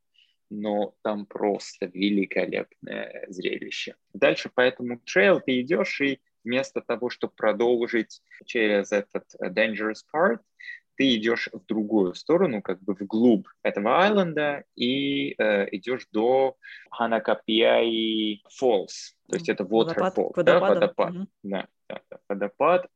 [0.51, 3.97] но там просто великолепное зрелище.
[4.13, 10.39] Дальше по этому trail ты идешь, и вместо того, чтобы продолжить через этот dangerous part,
[10.99, 16.57] ты идешь в другую сторону, как бы вглубь этого айленда, и э, идешь до
[16.91, 21.27] Ханакапиай Falls, то есть это waterfall, водопад, да, водопад, угу.
[21.45, 22.89] да, да, да, водопад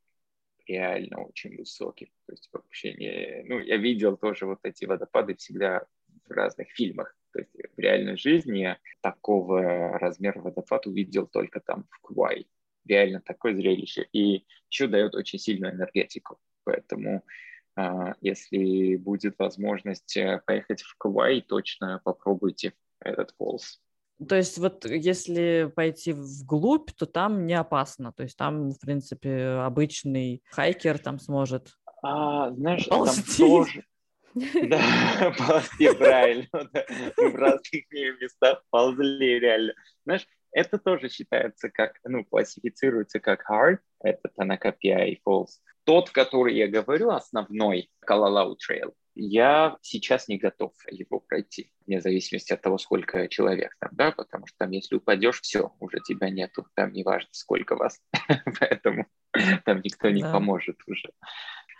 [0.66, 5.86] реально очень высокий, то есть вообще не, ну, я видел тоже вот эти водопады всегда
[6.32, 12.00] в разных фильмах, то есть в реальной жизни такого размера водопад увидел только там в
[12.00, 12.46] Куай.
[12.84, 14.08] Реально такое зрелище.
[14.12, 16.38] И еще дает очень сильную энергетику.
[16.64, 17.24] Поэтому
[17.76, 23.80] а, если будет возможность э, поехать в Куай, точно попробуйте этот фолс.
[24.28, 28.12] То есть вот если пойти вглубь, то там не опасно.
[28.12, 33.42] То есть там, в принципе, обычный хайкер там сможет а, знаешь, ползти.
[33.42, 33.84] там тоже,
[34.34, 36.48] да, ползти правильно.
[37.16, 37.90] В разных
[38.20, 39.74] местах ползли реально.
[40.04, 45.48] Знаешь, это тоже считается как, ну, классифицируется как hard, это Танакапия и Falls.
[45.84, 52.52] Тот, который я говорю, основной Калалау Trail, я сейчас не готов его пройти, вне зависимости
[52.52, 56.66] от того, сколько человек там, да, потому что там, если упадешь, все, уже тебя нету,
[56.74, 58.00] там не важно, сколько вас,
[58.60, 59.06] поэтому
[59.64, 60.32] там никто не да.
[60.32, 61.10] поможет уже.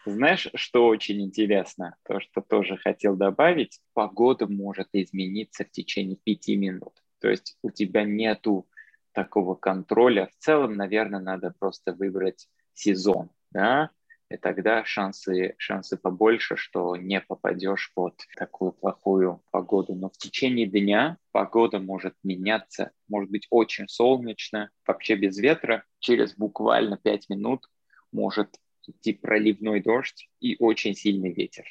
[0.05, 6.57] Знаешь, что очень интересно, то, что тоже хотел добавить, погода может измениться в течение пяти
[6.57, 7.03] минут.
[7.21, 8.69] То есть у тебя нету
[9.13, 10.27] такого контроля.
[10.27, 13.91] В целом, наверное, надо просто выбрать сезон, да,
[14.29, 19.95] и тогда шансы, шансы побольше, что не попадешь под такую плохую погоду.
[19.95, 25.85] Но в течение дня погода может меняться, может быть очень солнечно, вообще без ветра.
[25.99, 27.69] Через буквально пять минут
[28.11, 28.57] может
[28.89, 31.65] идти проливной дождь и очень сильный ветер.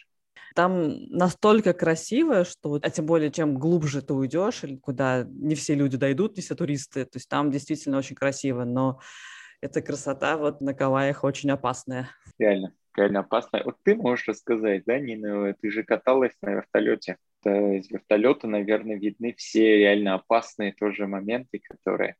[0.54, 5.76] Там настолько красиво, что, а тем более, чем глубже ты уйдешь, или куда не все
[5.76, 9.00] люди дойдут, не все туристы, то есть там действительно очень красиво, но
[9.62, 12.10] эта красота вот на Гавайях очень опасная.
[12.38, 13.64] Реально, реально опасная.
[13.64, 17.18] Вот ты можешь рассказать, да, Нина, ты же каталась на вертолете.
[17.46, 22.16] Из вертолета, наверное, видны все реально опасные тоже моменты, которые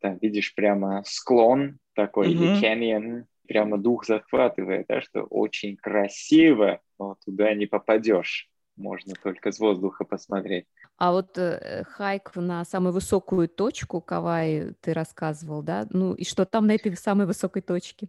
[0.00, 2.32] там видишь прямо склон такой mm-hmm.
[2.32, 8.48] или canyon, прямо дух захватывает, да, что очень красиво, но туда не попадешь.
[8.76, 10.66] Можно только с воздуха посмотреть.
[10.96, 15.88] А вот э, хайк на самую высокую точку Кавай ты рассказывал, да?
[15.90, 18.08] Ну и что там на этой самой высокой точке?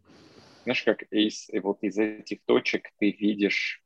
[0.64, 3.84] знаешь, как из, вот из этих точек ты видишь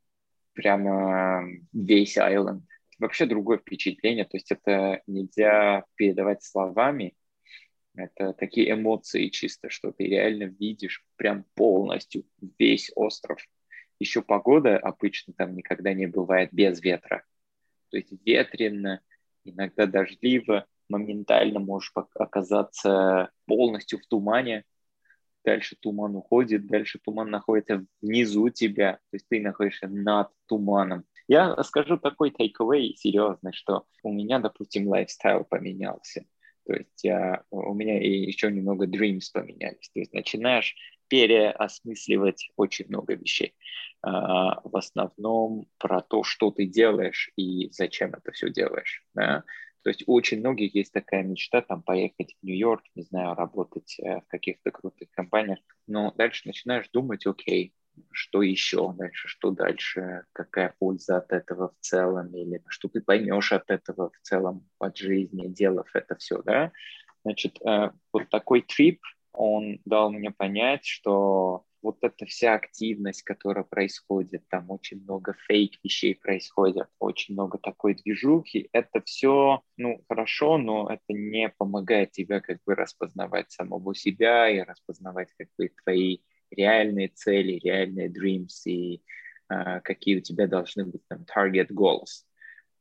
[0.53, 2.65] прямо весь айленд.
[2.99, 7.15] Вообще другое впечатление, то есть это нельзя передавать словами,
[7.97, 12.25] это такие эмоции чисто, что ты реально видишь прям полностью
[12.59, 13.39] весь остров.
[13.99, 17.23] Еще погода обычно там никогда не бывает без ветра.
[17.89, 19.01] То есть ветрено,
[19.43, 24.65] иногда дождливо, моментально можешь оказаться полностью в тумане,
[25.43, 31.05] дальше туман уходит, дальше туман находится внизу тебя, то есть ты находишься над туманом.
[31.27, 36.25] Я скажу такой takeaway серьезный, что у меня, допустим, лайфстайл поменялся.
[36.65, 39.89] То есть я, у меня и еще немного dreams поменялись.
[39.93, 40.75] То есть начинаешь
[41.07, 43.53] переосмысливать очень много вещей.
[44.01, 49.03] А, в основном про то, что ты делаешь и зачем это все делаешь.
[49.13, 49.43] Да?
[49.83, 53.99] То есть у очень многих есть такая мечта там поехать в Нью-Йорк, не знаю, работать
[53.99, 55.59] э, в каких-то крутых компаниях.
[55.85, 57.71] Но дальше начинаешь думать, окей,
[58.11, 63.51] что еще дальше, что дальше, какая польза от этого в целом, или что ты поймешь
[63.51, 66.71] от этого в целом от жизни, делав это все, да.
[67.23, 69.01] Значит, э, вот такой трип,
[69.33, 75.73] он дал мне понять, что вот эта вся активность, которая происходит, там очень много фейк
[75.83, 82.41] вещей происходит, очень много такой движухи, это все, ну, хорошо, но это не помогает тебе
[82.41, 86.19] как бы распознавать самого себя и распознавать как бы твои
[86.55, 89.01] реальные цели, реальные dreams и
[89.51, 92.25] uh, какие у тебя должны быть там target goals.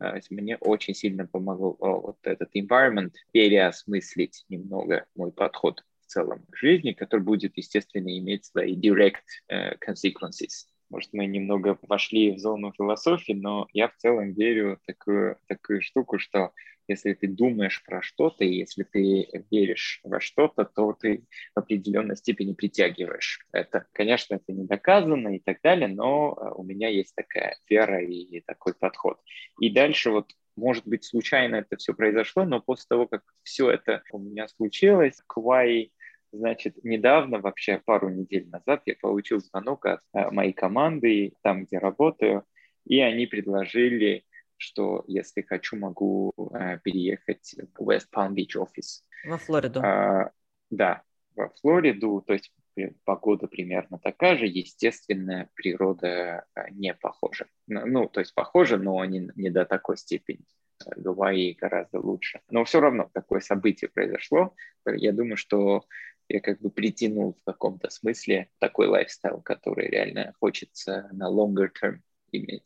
[0.03, 6.45] Uh, мне очень сильно помогал uh, вот этот environment переосмыслить немного мой подход в целом
[6.51, 10.67] к жизни, который будет, естественно, иметь свои direct uh, consequences.
[10.91, 15.81] Может, мы немного вошли в зону философии, но я в целом верю в такую, такую
[15.81, 16.53] штуку, что
[16.89, 21.25] если ты думаешь про что-то, если ты веришь во что-то, то ты
[21.55, 23.87] в определенной степени притягиваешь это.
[23.93, 28.41] Конечно, это не доказано и так далее, но э, у меня есть такая вера и
[28.41, 29.21] такой подход.
[29.61, 34.03] И дальше вот может быть, случайно это все произошло, но после того, как все это
[34.13, 35.93] у меня случилось, Квай,
[36.33, 41.79] значит, недавно, вообще пару недель назад, я получил звонок от э, моей команды, там, где
[41.79, 42.45] работаю,
[42.87, 44.25] и они предложили
[44.57, 49.05] что если хочу, могу э, переехать в West Palm Beach офис.
[49.25, 49.81] Во Флориду.
[49.83, 50.31] А,
[50.71, 51.03] да,
[51.35, 52.53] во Флориду, то есть
[53.05, 57.47] погода примерно такая же, естественная природа э, не похожа.
[57.67, 60.45] Ну, то есть похожа, но не, не до такой степени.
[60.97, 62.41] Гавайи гораздо лучше.
[62.51, 64.55] Но все равно такое событие произошло.
[64.87, 65.85] Я думаю, что
[66.29, 71.99] я как бы притянул в каком-то смысле такой лайфстайл, который реально хочется на longer term
[72.33, 72.65] иметь.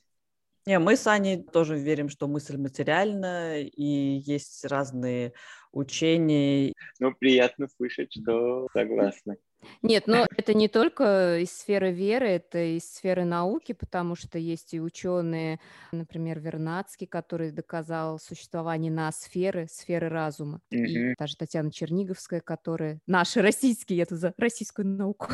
[0.69, 5.33] Не, мы с Аней тоже верим, что мысль материальна, и есть разные
[5.73, 6.75] учения.
[7.01, 9.39] Ну, приятно слышать, что согласны.
[9.83, 14.75] Нет, но это не только из сферы веры, это из сферы науки, потому что есть
[14.75, 15.61] и ученые,
[15.93, 20.61] например, Вернадский, который доказал существование на сферы, сферы разума.
[20.73, 20.87] Mm-hmm.
[20.87, 23.01] И даже Татьяна Черниговская, которая...
[23.07, 25.29] Наши российские, я тут за российскую науку.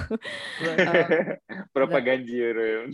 [1.72, 2.92] Пропагандируем.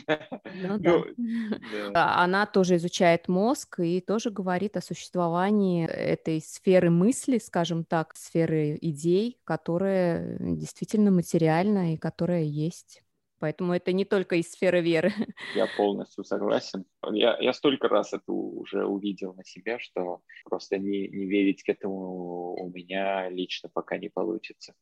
[1.94, 8.78] Она тоже изучает мозг и тоже говорит о существовании этой сферы мысли, скажем так, сферы
[8.80, 13.02] идей, которая действительно материальная и которая есть.
[13.40, 15.12] Поэтому это не только из сферы веры.
[15.54, 16.84] Я полностью согласен.
[17.10, 21.68] Я, я столько раз это уже увидел на себя, что просто не, не верить к
[21.68, 24.74] этому у меня лично пока не получится.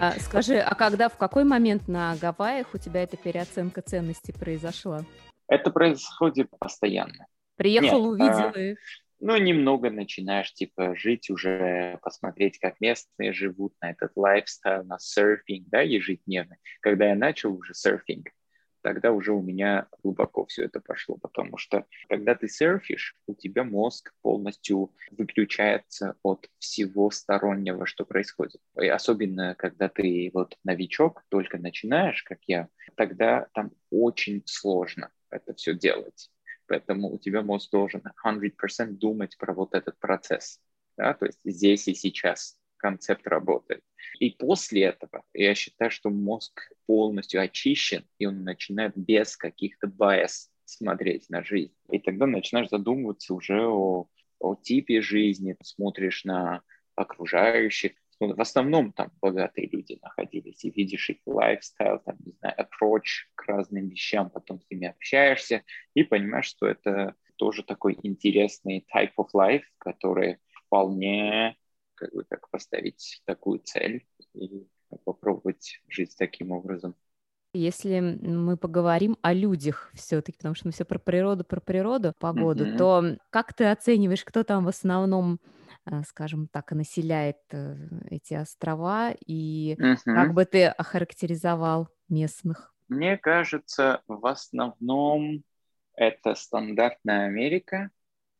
[0.00, 5.04] А, скажи, а когда, в какой момент на Гавайях у тебя эта переоценка ценностей произошла?
[5.48, 7.26] Это происходит постоянно.
[7.56, 8.76] Приехал, Нет, увидел а, и
[9.20, 15.68] ну, немного начинаешь, типа, жить уже, посмотреть, как местные живут на этот лайфстайл, на серфинг,
[15.68, 16.56] да, ежедневно.
[16.80, 18.28] Когда я начал уже серфинг,
[18.82, 23.64] тогда уже у меня глубоко все это пошло, потому что когда ты серфишь, у тебя
[23.64, 28.60] мозг полностью выключается от всего стороннего, что происходит.
[28.80, 35.54] И особенно, когда ты вот новичок, только начинаешь, как я, тогда там очень сложно это
[35.54, 36.30] все делать
[36.68, 40.60] Поэтому у тебя мозг должен 100% думать про вот этот процесс.
[40.96, 41.14] Да?
[41.14, 43.82] То есть здесь и сейчас концепт работает.
[44.20, 50.50] И после этого я считаю, что мозг полностью очищен, и он начинает без каких-то bias
[50.64, 51.74] смотреть на жизнь.
[51.90, 54.06] И тогда начинаешь задумываться уже о,
[54.38, 56.62] о типе жизни, смотришь на
[56.94, 62.54] окружающих, ну, в основном там богатые люди находились, и видишь их lifestyle, там, не знаю,
[62.58, 65.62] approach к разным вещам, потом с ними общаешься,
[65.94, 71.56] и понимаешь, что это тоже такой интересный type of life, который вполне
[71.94, 74.66] как бы как поставить такую цель и
[75.04, 76.94] попробовать жить таким образом.
[77.54, 82.66] Если мы поговорим о людях все-таки, потому что мы все про природу, про природу, погоду,
[82.66, 82.76] mm-hmm.
[82.76, 85.40] то как ты оцениваешь, кто там в основном,
[86.06, 87.76] скажем так, населяет э,
[88.10, 89.96] эти острова, и mm-hmm.
[90.04, 92.74] как бы ты охарактеризовал местных?
[92.88, 95.42] Мне кажется, в основном
[95.94, 97.90] это стандартная Америка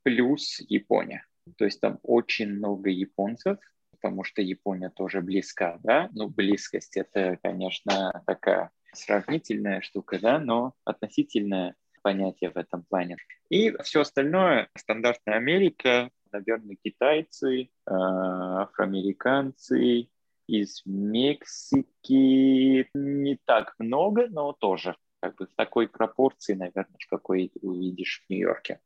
[0.03, 1.25] плюс Япония.
[1.57, 3.59] То есть там очень много японцев,
[3.91, 6.09] потому что Япония тоже близка, да?
[6.13, 13.17] Ну, близкость— это, конечно, такая сравнительная штука, да, но относительное понятие в этом плане.
[13.51, 20.09] И все остальное, стандартная Америка, наверное, китайцы, э, афроамериканцы,
[20.49, 27.53] из Мексики не так много, но тоже как бы в такой пропорции, наверное, в какой
[27.61, 28.81] увидишь в Нью-Йорке.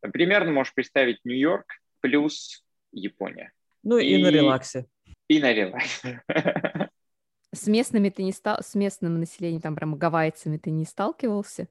[0.00, 1.66] Примерно можешь представить Нью-Йорк
[2.00, 3.52] плюс Япония.
[3.82, 4.86] Ну и, и на релаксе.
[5.28, 6.22] И на релаксе.
[7.52, 11.68] С местными ты не стал, с местным населением, там прям гавайцами ты не сталкивался?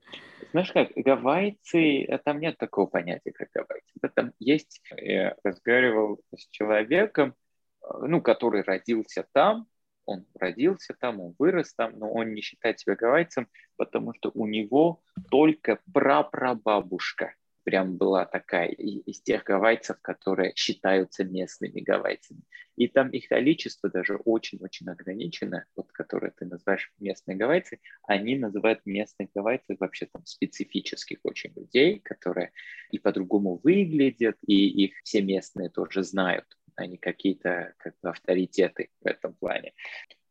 [0.52, 3.86] Знаешь как, гавайцы, э, там нет такого понятия, как гавайцы.
[4.14, 7.34] Там есть, я разговаривал с человеком,
[7.82, 9.68] э, ну, который родился там,
[10.10, 14.48] он родился там, он вырос там, но он не считает себя гавайцем, потому что у
[14.48, 22.42] него только прапрабабушка прям была такая из тех гавайцев, которые считаются местными гавайцами.
[22.76, 28.86] И там их количество даже очень-очень ограничено, вот которые ты называешь местные гавайцы, они называют
[28.86, 32.52] местных гавайцев вообще там специфических очень людей, которые
[32.92, 36.46] и по-другому выглядят, и их все местные тоже знают,
[36.76, 39.74] они какие-то как бы авторитеты в этом плане.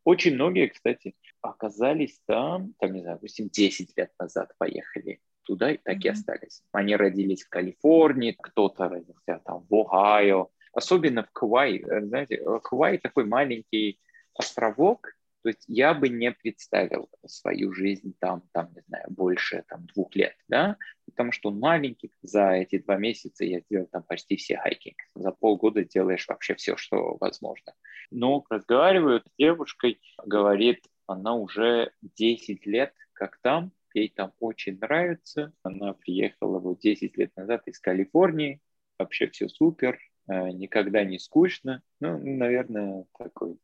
[0.03, 5.19] Очень многие, кстати, оказались там, там, не знаю, допустим, 10 лет назад поехали
[5.49, 6.61] туда и так и остались.
[6.71, 11.79] Они родились в Калифорнии, кто-то родился там в Ohio, особенно в Куай.
[11.79, 13.99] Э, знаете, э, Куай такой маленький
[14.35, 19.87] островок, то есть я бы не представил свою жизнь там, там, не знаю, больше там
[19.87, 22.11] двух лет, да, потому что он маленький.
[22.21, 24.97] За эти два месяца я сделал там почти все хайкинг.
[25.15, 27.73] За полгода делаешь вообще все, что возможно.
[28.11, 35.53] Но разговариваю с девушкой, говорит, она уже 10 лет как там, ей там очень нравится.
[35.63, 38.61] Она приехала вот 10 лет назад из Калифорнии,
[38.97, 41.81] вообще все супер, э, никогда не скучно.
[41.99, 43.57] Ну, наверное, такой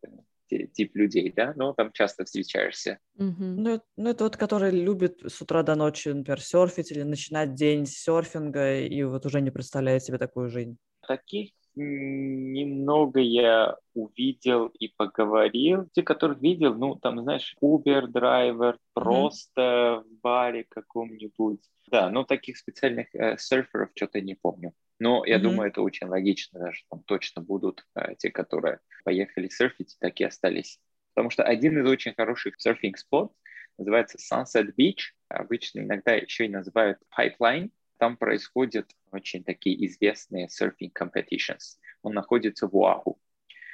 [0.47, 2.99] тип людей, да, но там часто встречаешься.
[3.19, 3.33] Mm-hmm.
[3.39, 7.85] Ну, ну, это вот, который любит с утра до ночи, например, серфить или начинать день
[7.85, 10.77] с серфинга и вот уже не представляет себе такую жизнь.
[11.07, 15.89] Таких немного я увидел и поговорил.
[15.93, 20.03] Те, которых видел, ну, там, знаешь, Uber драйвер, просто mm-hmm.
[20.03, 21.61] в баре каком-нибудь.
[21.87, 24.73] Да, но таких специальных э, серферов что-то не помню.
[24.99, 25.41] Но я mm-hmm.
[25.41, 30.23] думаю, это очень логично, даже там точно будут э, те, которые поехали серфить, так и
[30.23, 30.79] остались.
[31.13, 33.33] Потому что один из очень хороших серфинг-спот
[33.77, 35.13] называется Sunset Beach.
[35.29, 41.77] Обычно иногда еще и называют Pipeline там происходят очень такие известные surfing competitions.
[42.01, 43.19] Он находится в Уаху.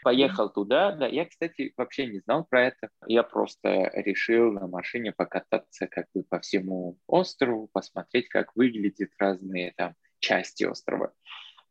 [0.03, 2.89] Поехал туда, да, я, кстати, вообще не знал про это.
[3.05, 9.73] Я просто решил на машине покататься как бы по всему острову, посмотреть, как выглядят разные
[9.77, 11.13] там части острова.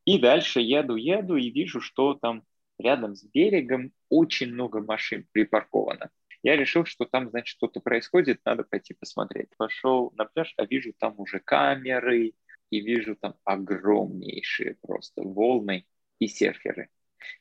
[0.04, 2.44] И дальше еду, еду и вижу, что там
[2.78, 6.10] рядом с берегом очень много машин припарковано.
[6.42, 9.50] Я решил, что там, значит, что-то происходит, надо пойти посмотреть.
[9.58, 12.32] Пошел на пляж, а вижу там уже камеры,
[12.70, 15.86] и вижу там огромнейшие просто волны
[16.18, 16.88] и серферы.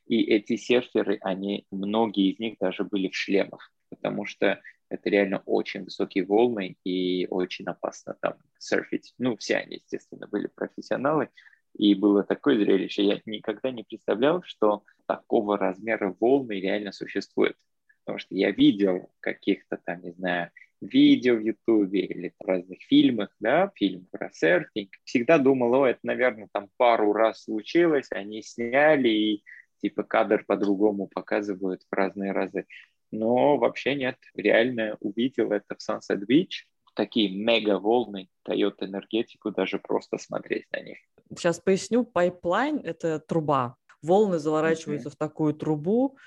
[0.05, 5.41] И эти серферы, они, многие из них даже были в шлемах, потому что это реально
[5.45, 9.13] очень высокие волны и очень опасно там серфить.
[9.17, 11.29] Ну, все они, естественно, были профессионалы,
[11.75, 13.03] и было такое зрелище.
[13.03, 17.55] Я никогда не представлял, что такого размера волны реально существует.
[18.03, 20.51] Потому что я видел каких-то там, не знаю,
[20.81, 25.99] видео в Ютубе или в разных фильмах, да, фильм про серфинг, всегда думал, о, это,
[26.03, 29.43] наверное, там пару раз случилось, они сняли и
[29.81, 32.65] типа кадр по-другому показывают в разные разы.
[33.11, 36.65] Но вообще нет, реально увидел это в Sunset Beach,
[36.95, 40.97] такие мега волны дает энергетику даже просто смотреть на них.
[41.29, 43.77] Сейчас поясню, pipeline— это труба.
[44.01, 45.13] Волны заворачиваются mm-hmm.
[45.13, 46.17] в такую трубу,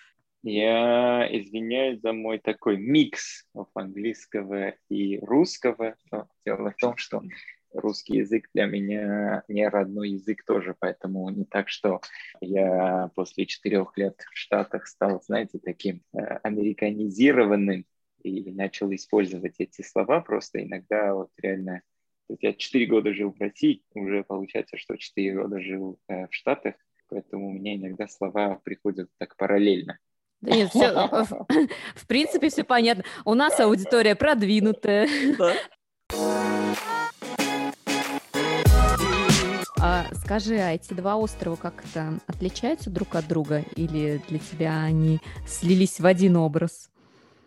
[0.43, 5.97] я извиняюсь за мой такой микс английского и русского.
[6.11, 7.23] Но дело в том, что
[7.73, 12.01] русский язык для меня не родной язык тоже, поэтому не так, что
[12.41, 17.87] я после четырех лет в Штатах стал, знаете, таким э, американизированным
[18.23, 21.83] и начал использовать эти слова просто иногда вот реально
[22.41, 26.75] я четыре года жил в России, уже получается, что четыре года жил э, в Штатах,
[27.09, 29.99] поэтому у меня иногда слова приходят так параллельно.
[30.43, 30.93] Да нет, все,
[31.95, 33.05] в принципе, все понятно.
[33.25, 35.09] У нас аудитория продвинутая.
[39.81, 43.65] А скажи, а эти два острова как-то отличаются друг от друга?
[43.77, 46.91] Или для тебя они слились в один образ?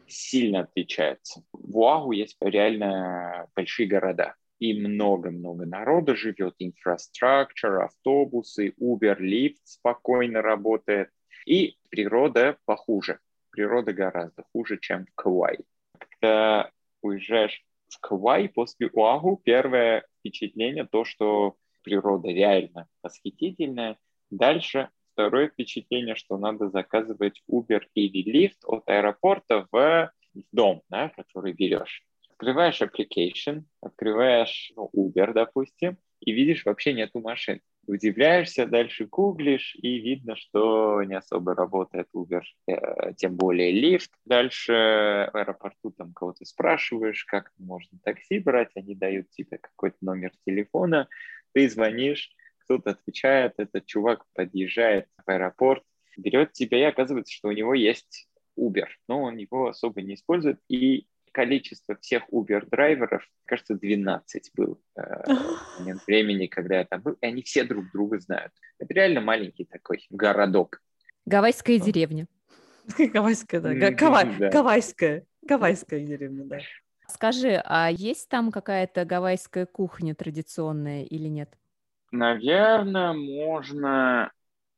[0.07, 1.43] Сильно отличаются.
[1.51, 4.35] В Уагу есть реально большие города.
[4.59, 11.09] И много-много народа живет, инфраструктура, автобусы, Uber, Lyft спокойно работает.
[11.45, 13.19] И природа похуже.
[13.51, 15.59] Природа гораздо хуже, чем в Кауай.
[15.97, 16.71] Когда
[17.01, 23.97] уезжаешь в Кауай после Уагу, первое впечатление то, что природа реально восхитительная.
[24.29, 30.11] Дальше второе впечатление, что надо заказывать Uber или Lyft от аэропорта в
[30.51, 32.03] дом, да, который берешь.
[32.31, 39.99] Открываешь application, открываешь ну, Uber, допустим, и видишь, вообще нету машин удивляешься, дальше гуглишь, и
[39.99, 44.11] видно, что не особо работает Uber, э, тем более лифт.
[44.26, 50.32] Дальше в аэропорту там кого-то спрашиваешь, как можно такси брать, они дают тебе какой-то номер
[50.45, 51.07] телефона,
[51.53, 55.84] ты звонишь, кто-то отвечает, этот чувак подъезжает в аэропорт,
[56.17, 60.59] берет тебя, и оказывается, что у него есть Uber, но он его особо не использует,
[60.69, 61.05] и
[61.36, 65.01] количество всех Uber-драйверов, кажется, 12 был э,
[65.79, 68.53] момент времени, когда я там был, и они все друг друга знают.
[68.79, 70.81] Это реально маленький такой городок.
[71.25, 72.27] Гавайская деревня.
[72.97, 73.91] Гавайская, да.
[73.91, 75.25] Гавайская.
[75.41, 76.59] Гавайская деревня, да.
[77.09, 81.49] Скажи, а есть там какая-то гавайская кухня традиционная или нет?
[82.11, 84.31] Наверное, можно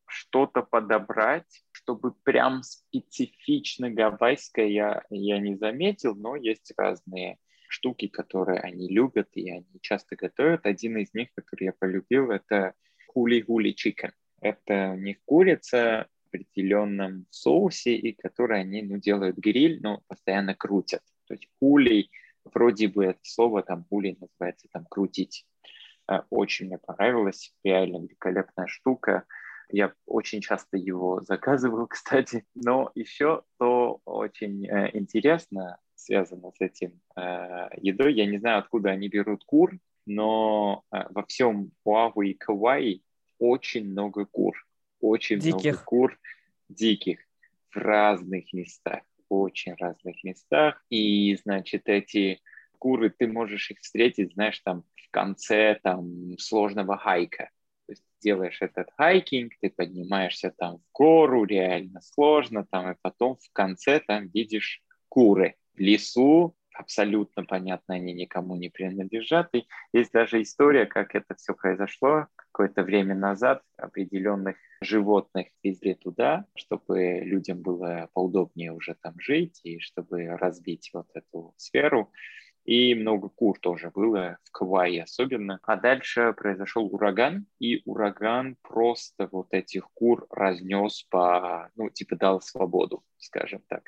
[0.08, 7.38] что-то подобрать, чтобы прям специфично гавайское я, я не заметил, но есть разные
[7.68, 10.66] штуки, которые они любят и они часто готовят.
[10.66, 12.74] Один из них, который я полюбил, это
[13.08, 14.12] хули-хули чикен.
[14.42, 21.02] Это них курица в определенном соусе, и который они ну, делают гриль, но постоянно крутят.
[21.28, 22.10] То есть хули,
[22.46, 25.46] вроде бы это слово там хули называется там крутить.
[26.10, 29.26] Э, очень мне понравилось, реально великолепная штука.
[29.70, 32.46] Я очень часто его заказывал, кстати.
[32.56, 38.14] Но еще то очень э, интересно связано с этим э, едой.
[38.14, 43.04] Я не знаю, откуда они берут кур, но э, во всем Пуаву и Кавайи
[43.40, 44.56] очень много кур.
[45.00, 45.64] Очень диких.
[45.64, 46.20] много кур
[46.70, 47.20] диких
[47.72, 50.84] в разных местах, очень разных местах.
[50.90, 52.42] И, значит, эти
[52.80, 57.50] куры, ты можешь их встретить, знаешь, там в конце там сложного хайка
[58.22, 64.00] делаешь этот хайкинг, ты поднимаешься там в гору, реально сложно, там, и потом в конце
[64.00, 69.50] там видишь куры в лесу, абсолютно понятно, они никому не принадлежат.
[69.54, 72.28] И есть даже история, как это все произошло.
[72.36, 79.80] Какое-то время назад определенных животных везли туда, чтобы людям было поудобнее уже там жить и
[79.80, 82.12] чтобы разбить вот эту сферу
[82.68, 85.60] и много кур тоже было, в Кавайи особенно.
[85.64, 92.42] А дальше произошел ураган, и ураган просто вот этих кур разнес по, ну, типа дал
[92.42, 93.84] свободу, скажем так.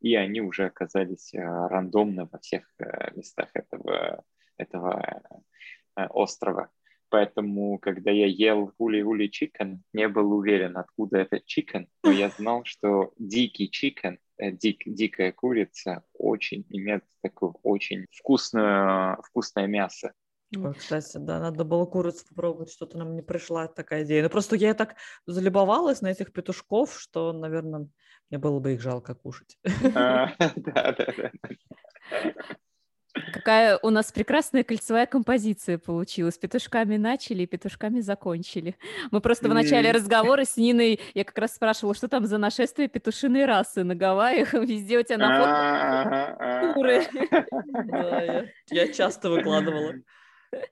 [0.00, 4.24] И они уже оказались э, рандомно во всех э, местах этого,
[4.56, 5.20] этого
[5.96, 6.70] э, острова.
[7.10, 12.64] Поэтому, когда я ел huli-huli chicken, не был уверен, откуда этот chicken, но я знал,
[12.64, 20.12] что дикий chicken дик, дикая курица очень имеет такое очень вкусное, вкусное мясо.
[20.54, 24.22] Ой, кстати, да, надо было курицу попробовать, что-то нам не пришла такая идея.
[24.22, 27.88] Ну, просто я так залюбовалась на этих петушков, что, наверное,
[28.28, 29.58] мне было бы их жалко кушать.
[29.94, 31.32] Да, да, да.
[33.32, 36.38] Какая у нас прекрасная кольцевая композиция получилась.
[36.38, 38.74] Петушками начали и петушками закончили.
[39.10, 42.88] Мы просто в начале разговора с Ниной, я как раз спрашивала, что там за нашествие
[42.88, 44.54] петушиной расы на Гавайях.
[44.54, 47.02] Везде у тебя на фото куры.
[48.70, 49.94] Я часто выкладывала.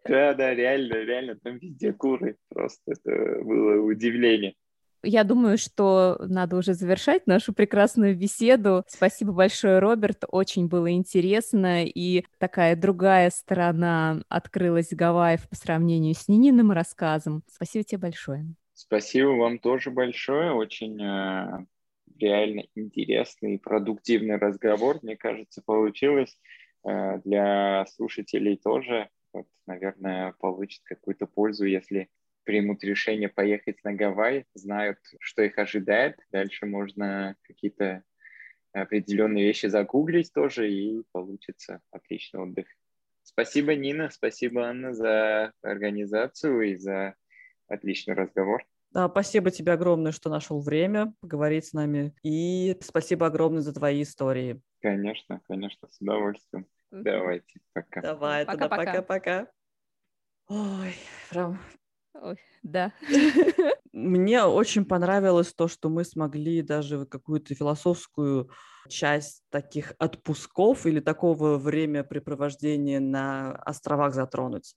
[0.05, 2.36] Да, да, реально, реально, там везде куры.
[2.49, 4.55] Просто это было удивление.
[5.03, 8.84] Я думаю, что надо уже завершать нашу прекрасную беседу.
[8.86, 10.24] Спасибо большое, Роберт.
[10.28, 11.84] Очень было интересно.
[11.86, 17.42] И такая другая сторона открылась Гавайев по сравнению с Нининым рассказом.
[17.51, 18.46] Спасибо тебе большое.
[18.74, 20.53] Спасибо вам тоже большое.
[20.53, 21.66] Очень э,
[22.18, 26.38] реально интересный и продуктивный разговор, мне кажется, получилось.
[26.86, 32.09] Э, для слушателей тоже, вот, наверное, получит какую-то пользу, если
[32.45, 36.18] примут решение поехать на Гавайи, знают, что их ожидает.
[36.30, 38.03] Дальше можно какие-то
[38.72, 42.66] определенные вещи загуглить тоже, и получится отличный отдых.
[43.22, 47.14] Спасибо, Нина, спасибо, Анна, за организацию и за
[47.68, 48.64] отличный разговор.
[48.91, 52.12] Да, спасибо тебе огромное, что нашел время поговорить с нами.
[52.24, 54.61] И спасибо огромное за твои истории.
[54.80, 56.66] Конечно, конечно, с удовольствием.
[56.91, 58.01] Давайте, пока.
[58.01, 59.47] Давай, тогда пока-пока.
[60.49, 60.95] Ой,
[61.30, 61.61] прям
[62.23, 62.93] Ой, да.
[63.93, 68.51] Мне очень понравилось то, что мы смогли даже какую-то философскую
[68.89, 74.75] часть таких отпусков или такого времяпрепровождения на островах затронуть.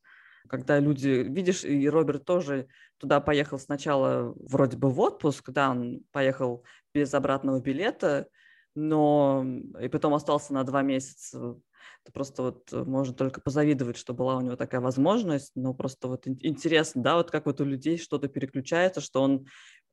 [0.48, 2.68] Когда люди, видишь, и Роберт тоже
[2.98, 6.64] туда поехал сначала вроде бы в отпуск, да, он поехал
[6.94, 8.28] без обратного билета,
[8.76, 9.46] но
[9.82, 11.56] и потом остался на два месяца
[12.04, 16.08] это просто вот э, можно только позавидовать, что была у него такая возможность, но просто
[16.08, 19.46] вот интересно, да, вот как вот у людей что-то переключается, что он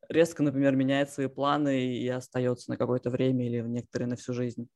[0.09, 4.69] резко, например, меняет свои планы и остается на какое-то время или некоторые на всю жизнь.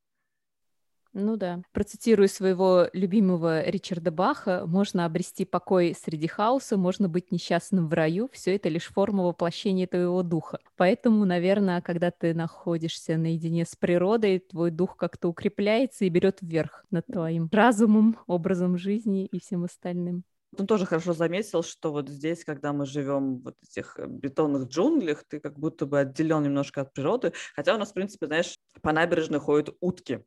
[1.16, 1.62] Ну да.
[1.72, 8.28] Процитирую своего любимого Ричарда Баха, можно обрести покой среди хаоса, можно быть несчастным в раю,
[8.32, 10.58] все это лишь форма воплощения твоего духа.
[10.76, 16.84] Поэтому, наверное, когда ты находишься наедине с природой, твой дух как-то укрепляется и берет вверх
[16.90, 20.24] над твоим разумом, образом жизни и всем остальным.
[20.58, 24.68] Он тоже хорошо заметил, что вот здесь, когда мы живем в вот этих э, бетонных
[24.68, 27.32] джунглях, ты как будто бы отделен немножко от природы.
[27.54, 30.24] Хотя у нас, в принципе, знаешь, по набережной ходят утки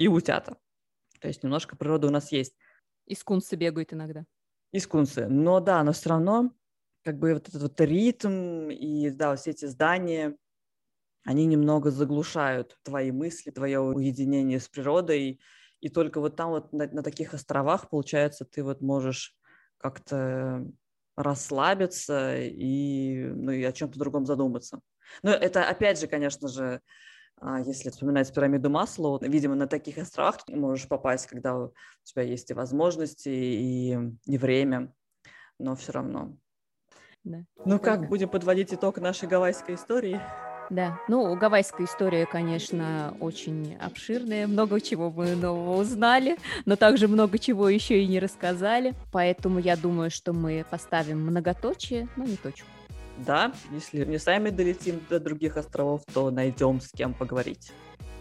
[0.00, 0.56] и утята.
[1.20, 2.56] То есть немножко природы у нас есть.
[3.04, 4.24] И скунсы бегают иногда.
[4.72, 5.26] И скунсы.
[5.28, 6.52] Но да, но все равно
[7.04, 10.36] как бы вот этот вот ритм и да, все эти здания,
[11.24, 15.38] они немного заглушают твои мысли, твое уединение с природой.
[15.80, 19.36] И только вот там вот на, на таких островах, получается, ты вот можешь
[19.76, 20.66] как-то
[21.14, 24.80] расслабиться и, ну, и о чем-то другом задуматься.
[25.22, 26.80] Но это, опять же, конечно же,
[27.64, 31.72] если вспоминать пирамиду Маслоу, видимо, на таких островах ты можешь попасть, когда у
[32.04, 34.92] тебя есть и возможности, и, и время,
[35.58, 36.36] но все равно.
[37.24, 37.44] Да.
[37.64, 40.20] Ну как, будем подводить итог нашей гавайской истории?
[40.70, 47.40] Да, ну, гавайская история, конечно, очень обширная, много чего мы нового узнали, но также много
[47.40, 52.68] чего еще и не рассказали, поэтому я думаю, что мы поставим многоточие, но не точку
[53.18, 57.72] да, если не сами долетим до других островов, то найдем с кем поговорить.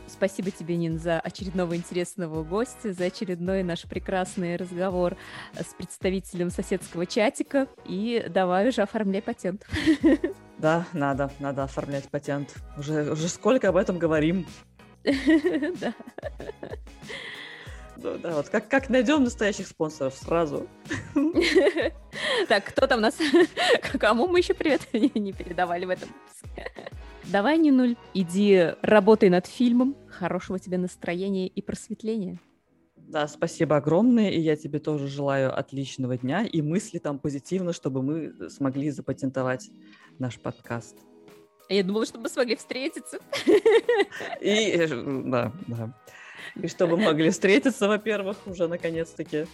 [0.08, 5.16] Спасибо тебе, Нин, за очередного интересного гостя, за очередной наш прекрасный разговор
[5.54, 7.68] с представителем соседского чатика.
[7.86, 9.66] И давай уже оформляй патент.
[10.58, 12.54] Да, надо, надо оформлять патент.
[12.78, 14.46] Уже, уже сколько об этом говорим.
[15.06, 15.94] Да.
[18.02, 20.68] Ну, да, вот как, как найдем настоящих спонсоров сразу.
[22.48, 23.18] Так, кто там нас...
[24.00, 26.10] Кому мы еще привет не передавали в этом
[27.26, 29.96] Давай, не нуль, иди работай над фильмом.
[30.08, 32.40] Хорошего тебе настроения и просветления.
[32.96, 38.02] Да, спасибо огромное, и я тебе тоже желаю отличного дня и мысли там позитивно, чтобы
[38.02, 39.70] мы смогли запатентовать
[40.18, 40.98] наш подкаст.
[41.70, 43.20] Я думала, что мы смогли встретиться.
[44.42, 44.88] И, э,
[45.26, 45.96] да, да.
[46.56, 49.46] И чтобы могли встретиться, во-первых, уже наконец-таки.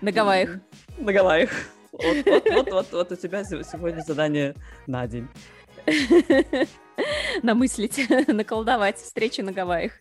[0.00, 0.58] На Гавайях.
[0.98, 1.50] На Гавайях.
[1.92, 4.54] Вот, вот, вот, вот, вот у тебя сегодня задание
[4.86, 5.28] на день.
[7.42, 9.92] намыслить, наколдовать встречу на Гавайях.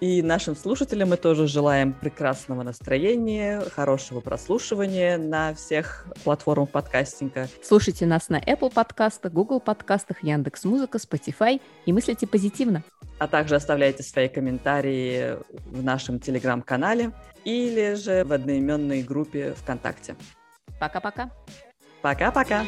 [0.00, 7.48] И нашим слушателям мы тоже желаем прекрасного настроения, хорошего прослушивания на всех платформах подкастинга.
[7.62, 12.82] Слушайте нас на Apple подкастах, Google подкастах, Яндекс Музыка, Spotify и мыслите позитивно.
[13.18, 17.12] А также оставляйте свои комментарии в нашем телеграм-канале
[17.44, 20.16] или же в одноименной группе ВКонтакте.
[20.78, 21.30] Пока-пока.
[22.02, 22.64] Пока-пока.